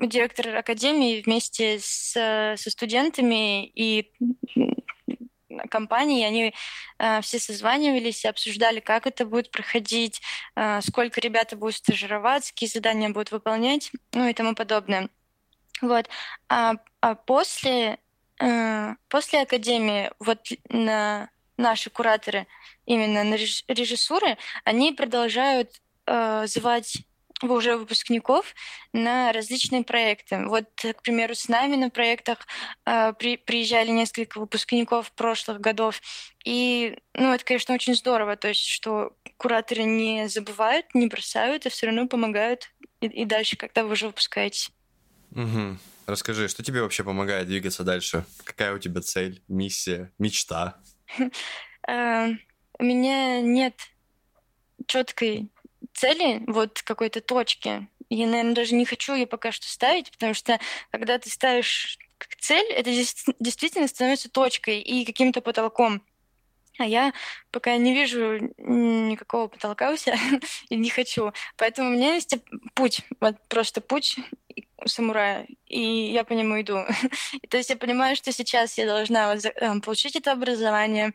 директор 0.00 0.56
академии 0.56 1.22
вместе 1.22 1.78
с, 1.78 2.12
со 2.56 2.70
студентами 2.70 3.66
и 3.66 4.12
компании, 5.70 6.24
они 6.24 6.54
э, 6.98 7.20
все 7.20 7.38
созванивались 7.38 8.24
и 8.24 8.28
обсуждали, 8.28 8.80
как 8.80 9.06
это 9.06 9.26
будет 9.26 9.50
проходить, 9.50 10.20
э, 10.56 10.80
сколько 10.82 11.20
ребята 11.20 11.56
будут 11.56 11.76
стажироваться, 11.76 12.52
какие 12.52 12.68
задания 12.68 13.10
будут 13.10 13.32
выполнять, 13.32 13.92
ну 14.12 14.28
и 14.28 14.34
тому 14.34 14.54
подобное. 14.54 15.08
Вот. 15.82 16.08
А, 16.48 16.74
а 17.00 17.14
после, 17.14 17.98
э, 18.40 18.94
после 19.08 19.42
академии 19.42 20.10
вот 20.20 20.48
на 20.68 21.28
наши 21.58 21.90
кураторы 21.90 22.46
именно 22.86 23.24
на 23.24 23.34
режиссуры, 23.34 24.38
они 24.64 24.92
продолжают 24.92 25.82
э, 26.06 26.46
звать 26.46 27.04
уже 27.42 27.76
выпускников 27.76 28.54
на 28.92 29.32
различные 29.32 29.82
проекты. 29.82 30.46
Вот, 30.46 30.66
к 30.80 31.02
примеру, 31.02 31.34
с 31.34 31.48
нами 31.48 31.74
на 31.76 31.90
проектах 31.90 32.38
э, 32.86 33.12
при, 33.18 33.36
приезжали 33.36 33.90
несколько 33.90 34.38
выпускников 34.38 35.10
прошлых 35.12 35.60
годов. 35.60 36.00
И, 36.44 36.96
ну, 37.14 37.32
это, 37.32 37.44
конечно, 37.44 37.74
очень 37.74 37.96
здорово, 37.96 38.36
то 38.36 38.48
есть, 38.48 38.64
что 38.64 39.12
кураторы 39.36 39.82
не 39.82 40.28
забывают, 40.28 40.94
не 40.94 41.08
бросают, 41.08 41.66
а 41.66 41.70
все 41.70 41.86
равно 41.86 42.06
помогают 42.06 42.70
и, 43.00 43.06
и 43.06 43.24
дальше, 43.24 43.56
когда 43.56 43.82
вы 43.82 43.92
уже 43.92 44.06
выпускаетесь. 44.06 44.70
Угу. 45.34 45.78
Расскажи, 46.06 46.48
что 46.48 46.62
тебе 46.62 46.82
вообще 46.82 47.04
помогает 47.04 47.46
двигаться 47.46 47.84
дальше? 47.84 48.24
Какая 48.44 48.74
у 48.74 48.78
тебя 48.78 49.00
цель, 49.00 49.42
миссия, 49.48 50.12
мечта? 50.18 50.76
Э, 51.88 52.28
у 52.78 52.84
меня 52.84 53.40
нет 53.40 53.74
четкой 54.86 55.50
цели, 55.92 56.44
вот 56.46 56.80
какой-то 56.82 57.20
точки. 57.20 57.88
Я, 58.08 58.26
наверное, 58.28 58.54
даже 58.54 58.76
не 58.76 58.84
хочу 58.84 59.14
ее 59.14 59.26
пока 59.26 59.50
что 59.50 59.66
ставить, 59.66 60.12
потому 60.12 60.32
что 60.32 60.60
когда 60.92 61.18
ты 61.18 61.28
ставишь 61.28 61.98
цель, 62.38 62.70
это 62.72 62.90
действительно 63.40 63.88
становится 63.88 64.30
точкой 64.30 64.80
и 64.80 65.04
каким-то 65.04 65.40
потолком. 65.40 66.02
А 66.78 66.84
я 66.84 67.12
пока 67.50 67.76
не 67.76 67.94
вижу 67.94 68.38
никакого 68.58 69.48
потолка 69.48 69.90
у 69.90 69.96
себя 69.96 70.16
и 70.68 70.76
не 70.76 70.90
хочу. 70.90 71.32
Поэтому 71.56 71.90
у 71.90 71.92
меня 71.92 72.14
есть 72.14 72.34
путь, 72.74 73.02
вот 73.20 73.36
просто 73.48 73.80
путь 73.80 74.16
самурая, 74.84 75.46
и 75.66 75.80
я 75.80 76.24
по 76.24 76.32
нему 76.32 76.60
иду. 76.60 76.84
То 77.50 77.56
есть 77.56 77.70
я 77.70 77.76
понимаю, 77.76 78.16
что 78.16 78.32
сейчас 78.32 78.78
я 78.78 78.86
должна 78.86 79.34
э, 79.34 79.80
получить 79.80 80.16
это 80.16 80.32
образование, 80.32 81.12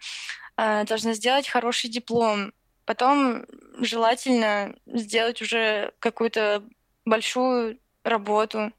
а, 0.55 0.85
должна 0.85 1.13
сделать 1.13 1.47
хороший 1.47 1.89
диплом, 1.89 2.53
Потом 2.87 3.45
желательно 3.79 4.73
сделать 4.85 5.41
уже 5.41 5.91
какую-то 5.99 6.63
большую 7.03 7.79
работу, 8.05 8.71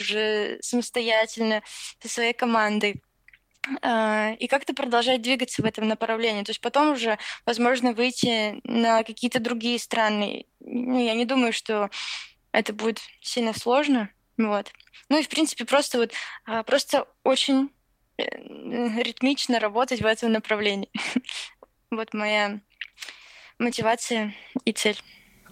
уже 0.00 0.58
самостоятельно, 0.60 1.62
со 2.00 2.08
своей 2.08 2.32
командой. 2.32 3.00
А, 3.80 4.32
и 4.38 4.48
как-то 4.48 4.74
продолжать 4.74 5.22
двигаться 5.22 5.62
в 5.62 5.64
этом 5.64 5.86
направлении. 5.86 6.42
То 6.42 6.50
есть 6.50 6.60
потом 6.60 6.92
уже, 6.92 7.18
возможно, 7.46 7.92
выйти 7.92 8.60
на 8.64 9.04
какие-то 9.04 9.40
другие 9.40 9.78
страны. 9.78 10.46
Ну, 10.60 11.02
я 11.02 11.14
не 11.14 11.24
думаю, 11.24 11.52
что 11.52 11.90
это 12.50 12.72
будет 12.72 13.00
сильно 13.20 13.52
сложно. 13.52 14.10
Вот. 14.36 14.72
Ну 15.08 15.20
и, 15.20 15.22
в 15.22 15.28
принципе, 15.28 15.64
просто 15.64 15.98
вот 15.98 16.12
а, 16.44 16.62
просто 16.62 17.06
очень 17.22 17.70
э, 18.18 18.24
ритмично 19.02 19.60
работать 19.60 20.00
в 20.00 20.06
этом 20.06 20.32
направлении. 20.32 20.90
Вот 21.90 22.14
моя 22.14 22.58
мотивация 23.58 24.34
и 24.64 24.72
цель. 24.72 24.98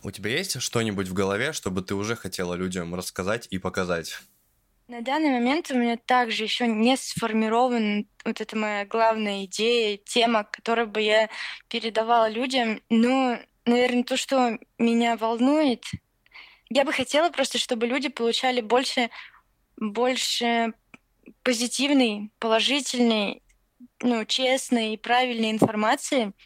У 0.03 0.11
тебя 0.11 0.31
есть 0.31 0.59
что-нибудь 0.59 1.07
в 1.07 1.12
голове, 1.12 1.53
чтобы 1.53 1.83
ты 1.83 1.94
уже 1.94 2.16
хотела 2.16 2.55
людям 2.55 2.94
рассказать 2.94 3.46
и 3.51 3.59
показать? 3.59 4.20
На 4.90 5.03
данный 5.03 5.31
момент 5.31 5.70
у 5.70 5.79
меня 5.79 5.96
также 5.96 6.42
еще 6.42 6.66
не 6.66 6.96
сформирован 6.96 8.09
вот 8.24 8.40
эта 8.40 8.57
моя 8.57 8.85
главная 8.85 9.44
идея, 9.44 9.96
тема, 9.98 10.42
которую 10.42 10.88
бы 10.88 11.00
я 11.00 11.31
передавала 11.68 12.29
людям. 12.29 12.83
Но, 12.90 13.38
наверное, 13.66 14.03
то, 14.03 14.16
что 14.16 14.59
меня 14.79 15.16
волнует, 15.16 15.85
я 16.70 16.85
бы 16.85 16.92
хотела 16.92 17.31
просто, 17.31 17.59
чтобы 17.59 17.87
люди 17.87 18.09
получали 18.09 18.61
больше, 18.61 19.11
больше 19.76 20.72
позитивной, 21.44 22.33
положительной, 22.40 23.44
ну, 24.00 24.24
честной 24.24 24.94
и 24.94 24.96
правильной 24.96 25.53
информации— 25.53 26.33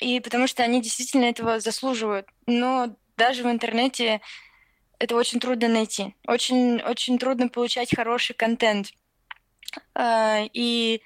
и 0.00 0.20
потому 0.20 0.46
что 0.46 0.62
они 0.62 0.82
действительно 0.82 1.24
этого 1.24 1.60
заслуживают. 1.60 2.26
Но 2.46 2.96
даже 3.16 3.44
в 3.44 3.50
интернете 3.50 4.20
это 5.04 5.16
очень 5.16 5.40
трудно 5.40 5.68
найти. 5.68 6.14
Очень, 6.26 6.80
очень 6.82 7.18
трудно 7.18 7.48
получать 7.48 7.94
хороший 7.94 8.34
контент. 8.34 8.92
А, 9.94 10.42
и 10.52 11.02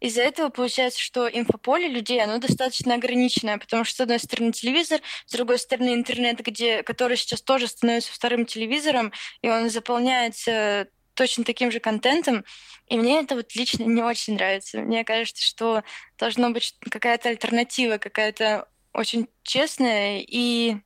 из-за 0.00 0.22
этого 0.22 0.48
получается, 0.48 1.00
что 1.00 1.28
инфополе 1.28 1.88
людей, 1.88 2.22
оно 2.22 2.38
достаточно 2.38 2.94
ограниченное, 2.94 3.58
потому 3.58 3.84
что, 3.84 3.96
с 3.96 4.00
одной 4.00 4.18
стороны, 4.18 4.52
телевизор, 4.52 5.00
с 5.26 5.32
другой 5.32 5.58
стороны, 5.58 5.94
интернет, 5.94 6.40
где, 6.40 6.82
который 6.82 7.16
сейчас 7.16 7.42
тоже 7.42 7.66
становится 7.66 8.12
вторым 8.12 8.46
телевизором, 8.46 9.12
и 9.42 9.48
он 9.48 9.68
заполняется 9.68 10.88
точно 11.14 11.44
таким 11.44 11.70
же 11.70 11.80
контентом, 11.80 12.44
и 12.86 12.96
мне 12.96 13.20
это 13.20 13.34
вот 13.34 13.54
лично 13.54 13.84
не 13.84 14.02
очень 14.02 14.34
нравится. 14.34 14.78
Мне 14.78 15.04
кажется, 15.04 15.42
что 15.42 15.82
должна 16.18 16.50
быть 16.50 16.76
какая-то 16.80 17.28
альтернатива, 17.28 17.98
какая-то 17.98 18.68
очень 18.94 19.28
честная 19.42 20.24
и 20.26 20.76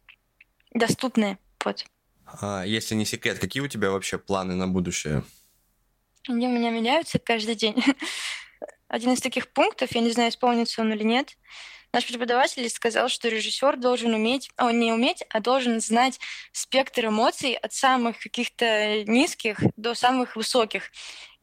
доступная. 0.72 1.38
Вот. 1.64 1.86
А, 2.40 2.64
если 2.64 2.94
не 2.94 3.04
секрет, 3.04 3.38
какие 3.38 3.62
у 3.62 3.68
тебя 3.68 3.90
вообще 3.90 4.18
планы 4.18 4.54
на 4.54 4.68
будущее? 4.68 5.22
Они 6.28 6.46
у 6.46 6.50
меня 6.50 6.70
меняются 6.70 7.18
каждый 7.18 7.54
день. 7.54 7.82
Один 8.88 9.12
из 9.12 9.20
таких 9.20 9.52
пунктов, 9.52 9.94
я 9.94 10.00
не 10.00 10.10
знаю, 10.10 10.30
исполнится 10.30 10.80
он 10.80 10.92
или 10.92 11.02
нет, 11.02 11.36
Наш 11.94 12.08
преподаватель 12.08 12.68
сказал, 12.70 13.08
что 13.08 13.28
режиссер 13.28 13.76
должен 13.76 14.14
уметь, 14.14 14.50
он 14.58 14.80
не 14.80 14.92
уметь, 14.92 15.22
а 15.30 15.38
должен 15.38 15.80
знать 15.80 16.18
спектр 16.50 17.06
эмоций 17.06 17.54
от 17.54 17.72
самых 17.72 18.18
каких-то 18.18 19.04
низких 19.04 19.60
до 19.76 19.94
самых 19.94 20.34
высоких. 20.34 20.90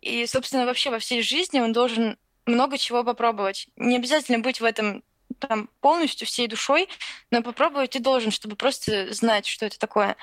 И, 0.02 0.26
собственно, 0.26 0.66
вообще 0.66 0.90
во 0.90 1.00
всей 1.00 1.22
жизни 1.22 1.62
он 1.62 1.72
должен 1.72 2.18
много 2.46 2.78
чего 2.78 3.06
попробовать. 3.06 3.70
Не 3.78 3.96
обязательно 3.96 4.40
быть 4.40 4.60
в 4.60 4.66
этом 4.66 5.06
там 5.48 5.70
полностью 5.82 6.28
всей 6.28 6.48
душой, 6.48 6.88
но 7.32 7.42
попробовать 7.42 7.92
ты 7.92 8.00
должен, 8.00 8.32
чтобы 8.32 8.56
просто 8.56 9.14
знать, 9.14 9.46
что 9.46 9.66
это 9.66 9.78
такое. 9.78 10.16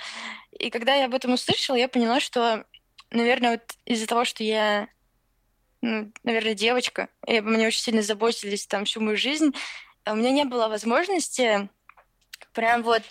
И 0.52 0.70
когда 0.70 0.94
я 0.94 1.07
об 1.07 1.14
этом 1.14 1.35
услышала, 1.35 1.76
я 1.76 1.88
поняла, 1.88 2.20
что, 2.20 2.64
наверное, 3.11 3.52
вот 3.52 3.62
из-за 3.85 4.07
того, 4.07 4.24
что 4.24 4.42
я 4.42 4.88
ну, 5.81 6.11
наверное, 6.24 6.54
девочка, 6.54 7.09
и 7.26 7.37
обо 7.37 7.50
мне 7.50 7.68
очень 7.68 7.81
сильно 7.81 8.02
заботились 8.02 8.66
там 8.66 8.85
всю 8.85 9.00
мою 9.00 9.16
жизнь. 9.16 9.54
У 10.07 10.14
меня 10.16 10.31
не 10.31 10.44
было 10.44 10.68
возможности 10.68 11.68
прям 12.52 12.83
вот 12.83 13.04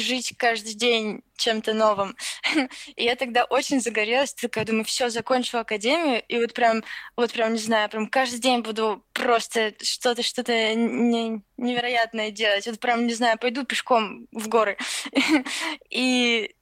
жить 0.00 0.34
каждый 0.36 0.74
день 0.74 1.22
чем-то 1.36 1.72
новым. 1.72 2.16
и 2.96 3.04
я 3.04 3.16
тогда 3.16 3.44
очень 3.44 3.80
загорелась, 3.80 4.34
такая, 4.34 4.64
думаю, 4.64 4.84
все, 4.84 5.08
закончу 5.08 5.58
академию, 5.58 6.22
и 6.28 6.38
вот 6.38 6.52
прям, 6.52 6.82
вот 7.16 7.32
прям, 7.32 7.52
не 7.52 7.58
знаю, 7.58 7.88
прям 7.88 8.08
каждый 8.08 8.40
день 8.40 8.60
буду 8.60 9.04
просто 9.12 9.74
что-то, 9.82 10.22
что-то 10.22 10.74
не, 10.74 11.42
невероятное 11.56 12.30
делать. 12.30 12.66
Вот 12.66 12.80
прям, 12.80 13.06
не 13.06 13.14
знаю, 13.14 13.38
пойду 13.38 13.64
пешком 13.64 14.26
в 14.32 14.48
горы. 14.48 14.76
и 15.90 16.54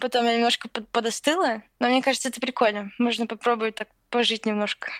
потом 0.00 0.24
я 0.24 0.36
немножко 0.36 0.68
подостыла, 0.68 1.62
но 1.78 1.88
мне 1.88 2.02
кажется, 2.02 2.28
это 2.28 2.40
прикольно. 2.40 2.90
Можно 2.98 3.26
попробовать 3.26 3.74
так 3.74 3.88
пожить 4.10 4.46
немножко. 4.46 4.90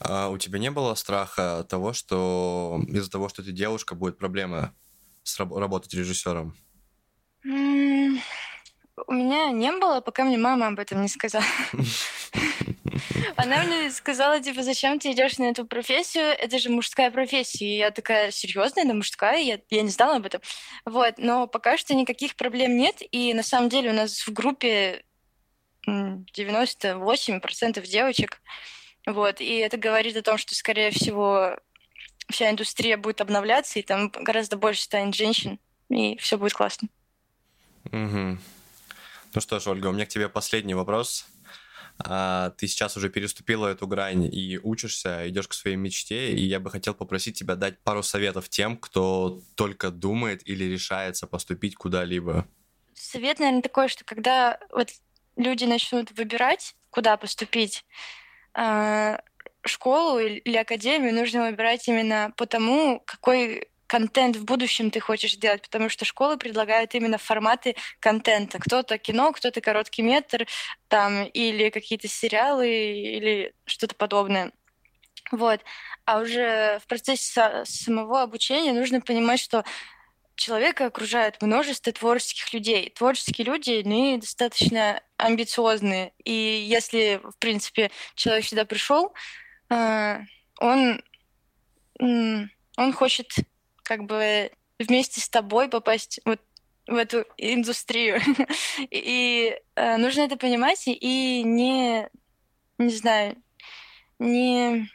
А 0.00 0.28
у 0.28 0.38
тебя 0.38 0.58
не 0.58 0.70
было 0.70 0.94
страха 0.94 1.66
того, 1.68 1.92
что 1.92 2.80
из-за 2.88 3.10
того, 3.10 3.28
что 3.28 3.42
ты 3.42 3.52
девушка, 3.52 3.94
будет 3.94 4.18
проблема 4.18 4.74
работать 5.38 5.94
режиссером? 5.94 6.54
У 9.06 9.12
меня 9.12 9.50
не 9.50 9.70
было, 9.72 10.00
пока 10.00 10.24
мне 10.24 10.38
мама 10.38 10.68
об 10.68 10.78
этом 10.78 11.02
не 11.02 11.08
сказала. 11.08 11.44
Она 13.36 13.64
мне 13.64 13.90
сказала, 13.90 14.40
типа, 14.40 14.62
зачем 14.62 14.98
ты 14.98 15.12
идешь 15.12 15.38
на 15.38 15.44
эту 15.44 15.64
профессию? 15.64 16.24
Это 16.24 16.58
же 16.58 16.70
мужская 16.70 17.10
профессия. 17.10 17.66
И 17.66 17.78
я 17.78 17.90
такая, 17.90 18.30
серьезно, 18.30 18.80
это 18.80 18.94
мужская? 18.94 19.40
Я, 19.40 19.60
я 19.70 19.82
не 19.82 19.90
знала 19.90 20.16
об 20.16 20.26
этом. 20.26 20.40
Вот, 20.84 21.14
но 21.18 21.46
пока 21.46 21.76
что 21.76 21.94
никаких 21.94 22.36
проблем 22.36 22.76
нет. 22.76 22.96
И 23.12 23.32
на 23.34 23.42
самом 23.42 23.68
деле 23.68 23.90
у 23.90 23.94
нас 23.94 24.26
в 24.26 24.32
группе 24.32 25.04
98% 25.86 27.86
девочек. 27.86 28.40
Вот, 29.06 29.40
и 29.40 29.56
это 29.58 29.76
говорит 29.76 30.16
о 30.16 30.22
том, 30.22 30.36
что, 30.36 30.54
скорее 30.54 30.90
всего, 30.90 31.56
вся 32.30 32.50
индустрия 32.50 32.96
будет 32.96 33.20
обновляться, 33.20 33.78
и 33.78 33.82
там 33.82 34.10
гораздо 34.10 34.56
больше 34.56 34.82
станет 34.82 35.14
женщин, 35.14 35.58
и 35.88 36.16
все 36.18 36.38
будет 36.38 36.54
классно. 36.54 36.88
Угу. 37.86 38.38
Ну 39.34 39.40
что 39.40 39.60
ж, 39.60 39.66
Ольга, 39.68 39.88
у 39.88 39.92
меня 39.92 40.06
к 40.06 40.08
тебе 40.08 40.28
последний 40.28 40.74
вопрос. 40.74 41.26
А, 41.98 42.50
ты 42.50 42.68
сейчас 42.68 42.96
уже 42.96 43.08
переступила 43.08 43.66
эту 43.66 43.86
грань 43.86 44.24
и 44.24 44.58
учишься, 44.62 45.28
идешь 45.28 45.48
к 45.48 45.52
своей 45.52 45.76
мечте, 45.76 46.32
и 46.32 46.44
я 46.44 46.60
бы 46.60 46.70
хотел 46.70 46.94
попросить 46.94 47.38
тебя 47.38 47.56
дать 47.56 47.78
пару 47.80 48.02
советов 48.02 48.48
тем, 48.48 48.76
кто 48.76 49.40
только 49.56 49.90
думает 49.90 50.46
или 50.48 50.64
решается 50.64 51.26
поступить 51.26 51.74
куда-либо. 51.74 52.46
Совет, 52.94 53.40
наверное, 53.40 53.62
такой, 53.62 53.88
что 53.88 54.04
когда 54.04 54.60
вот 54.70 54.90
люди 55.36 55.64
начнут 55.64 56.12
выбирать, 56.12 56.76
куда 56.90 57.16
поступить, 57.16 57.84
а, 58.54 59.20
школу 59.68 60.18
или 60.18 60.56
академию 60.56 61.14
нужно 61.14 61.42
выбирать 61.42 61.86
именно 61.88 62.32
по 62.36 62.46
тому, 62.46 63.02
какой 63.06 63.68
контент 63.88 64.36
в 64.36 64.44
будущем 64.44 64.90
ты 64.90 65.00
хочешь 65.00 65.36
делать, 65.36 65.62
потому 65.62 65.88
что 65.88 66.04
школы 66.04 66.36
предлагают 66.36 66.94
именно 66.94 67.18
форматы 67.18 67.74
контента. 68.00 68.58
Кто-то 68.58 68.98
кино, 68.98 69.32
кто-то 69.32 69.60
короткий 69.60 70.02
метр, 70.02 70.46
там, 70.88 71.24
или 71.24 71.70
какие-то 71.70 72.06
сериалы, 72.06 72.68
или 72.68 73.54
что-то 73.64 73.94
подобное. 73.94 74.52
Вот. 75.32 75.60
А 76.04 76.20
уже 76.20 76.78
в 76.82 76.86
процессе 76.86 77.64
самого 77.64 78.22
обучения 78.22 78.72
нужно 78.72 79.00
понимать, 79.00 79.40
что 79.40 79.64
человека 80.36 80.86
окружает 80.86 81.42
множество 81.42 81.92
творческих 81.92 82.52
людей. 82.52 82.90
Творческие 82.90 83.46
люди, 83.46 83.82
они 83.84 84.18
достаточно 84.18 85.02
амбициозные. 85.16 86.12
И 86.24 86.32
если, 86.32 87.20
в 87.22 87.36
принципе, 87.38 87.90
человек 88.14 88.44
сюда 88.44 88.64
пришел, 88.64 89.14
он, 89.70 91.02
он 92.00 92.92
хочет 92.92 93.32
как 93.82 94.04
бы 94.04 94.50
вместе 94.78 95.20
с 95.20 95.28
тобой 95.28 95.68
попасть 95.68 96.20
вот 96.24 96.40
в 96.86 96.94
эту 96.94 97.24
индустрию. 97.36 98.20
и 98.90 99.56
э, 99.76 99.96
нужно 99.98 100.22
это 100.22 100.36
понимать 100.36 100.84
и 100.86 101.42
не, 101.42 102.08
не 102.78 102.90
знаю, 102.90 103.36
не 104.18 104.90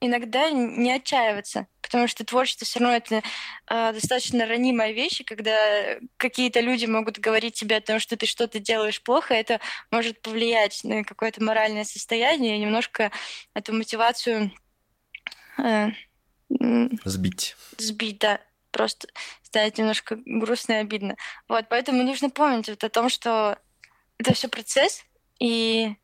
иногда 0.00 0.50
не 0.50 0.92
отчаиваться, 0.92 1.66
потому 1.82 2.06
что 2.06 2.24
творчество 2.24 2.66
все 2.66 2.80
равно 2.80 2.96
это 2.96 3.22
э, 3.68 3.92
достаточно 3.92 4.46
ранимая 4.46 4.92
вещь, 4.92 5.20
и 5.20 5.24
когда 5.24 5.96
какие-то 6.16 6.60
люди 6.60 6.86
могут 6.86 7.18
говорить 7.18 7.54
тебе 7.54 7.76
о 7.76 7.80
том, 7.80 7.98
что 7.98 8.16
ты 8.16 8.26
что-то 8.26 8.58
делаешь 8.58 9.02
плохо, 9.02 9.34
это 9.34 9.60
может 9.90 10.20
повлиять 10.20 10.84
на 10.84 11.04
какое-то 11.04 11.42
моральное 11.42 11.84
состояние 11.84 12.56
и 12.56 12.60
немножко 12.60 13.10
эту 13.54 13.72
мотивацию 13.72 14.52
э, 15.58 15.88
сбить. 17.04 17.56
Сбить, 17.78 18.18
да. 18.18 18.40
Просто 18.70 19.08
стать 19.42 19.78
немножко 19.78 20.18
грустно 20.24 20.74
и 20.74 20.76
обидно. 20.76 21.16
Вот, 21.48 21.66
поэтому 21.70 22.02
нужно 22.02 22.28
помнить 22.28 22.68
вот 22.68 22.84
о 22.84 22.90
том, 22.90 23.08
что 23.08 23.58
это 24.18 24.34
все 24.34 24.48
процесс, 24.48 25.04
и 25.40 25.94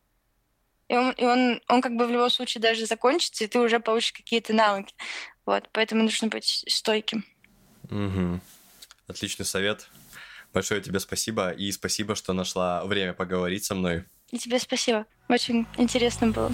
и 0.89 0.97
он, 0.97 1.13
и 1.13 1.25
он, 1.25 1.61
он 1.69 1.81
как 1.81 1.97
бы 1.97 2.07
в 2.07 2.11
любом 2.11 2.31
случае 2.31 2.63
даже 2.63 2.87
закончится, 2.87 3.45
и 3.45 3.47
ты 3.47 3.59
уже 3.59 3.81
получишь 3.81 4.13
какие-то 4.13 4.53
навыки. 4.53 4.95
Вот, 5.47 5.69
поэтому 5.73 6.03
нужно 6.03 6.29
быть 6.29 6.65
стойким. 6.69 7.25
Угу. 7.91 8.41
Отличный 9.09 9.47
совет. 9.47 9.89
Большое 10.53 10.81
тебе 10.81 11.01
спасибо, 11.01 11.51
и 11.51 11.73
спасибо, 11.73 12.15
что 12.15 12.33
нашла 12.33 12.85
время 12.85 13.13
поговорить 13.13 13.65
со 13.65 13.75
мной. 13.75 14.05
И 14.31 14.39
тебе 14.39 14.59
спасибо. 14.59 15.07
Очень 15.29 15.67
интересно 15.77 16.29
было. 16.29 16.53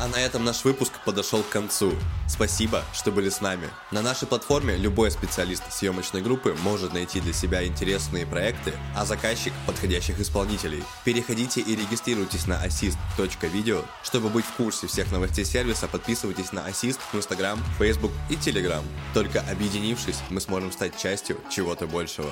А 0.00 0.08
на 0.08 0.16
этом 0.16 0.46
наш 0.46 0.64
выпуск 0.64 0.94
подошел 1.04 1.42
к 1.42 1.50
концу. 1.50 1.92
Спасибо, 2.26 2.82
что 2.94 3.12
были 3.12 3.28
с 3.28 3.42
нами. 3.42 3.68
На 3.90 4.00
нашей 4.00 4.26
платформе 4.26 4.78
любой 4.78 5.10
специалист 5.10 5.70
съемочной 5.70 6.22
группы 6.22 6.56
может 6.62 6.94
найти 6.94 7.20
для 7.20 7.34
себя 7.34 7.66
интересные 7.66 8.24
проекты, 8.24 8.72
а 8.96 9.04
заказчик– 9.04 9.52
подходящих 9.66 10.18
исполнителей. 10.18 10.82
Переходите 11.04 11.60
и 11.60 11.76
регистрируйтесь 11.76 12.46
на 12.46 12.64
assist.video. 12.64 13.84
Чтобы 14.02 14.30
быть 14.30 14.46
в 14.46 14.52
курсе 14.52 14.86
всех 14.86 15.12
новостей 15.12 15.44
сервиса, 15.44 15.86
подписывайтесь 15.86 16.52
на 16.52 16.60
Assist 16.60 17.00
в 17.12 17.16
Instagram, 17.16 17.62
Facebook 17.78 18.12
и 18.30 18.36
Telegram. 18.36 18.82
Только 19.12 19.42
объединившись, 19.50 20.20
мы 20.30 20.40
сможем 20.40 20.72
стать 20.72 20.96
частью 20.98 21.36
чего-то 21.50 21.86
большего. 21.86 22.30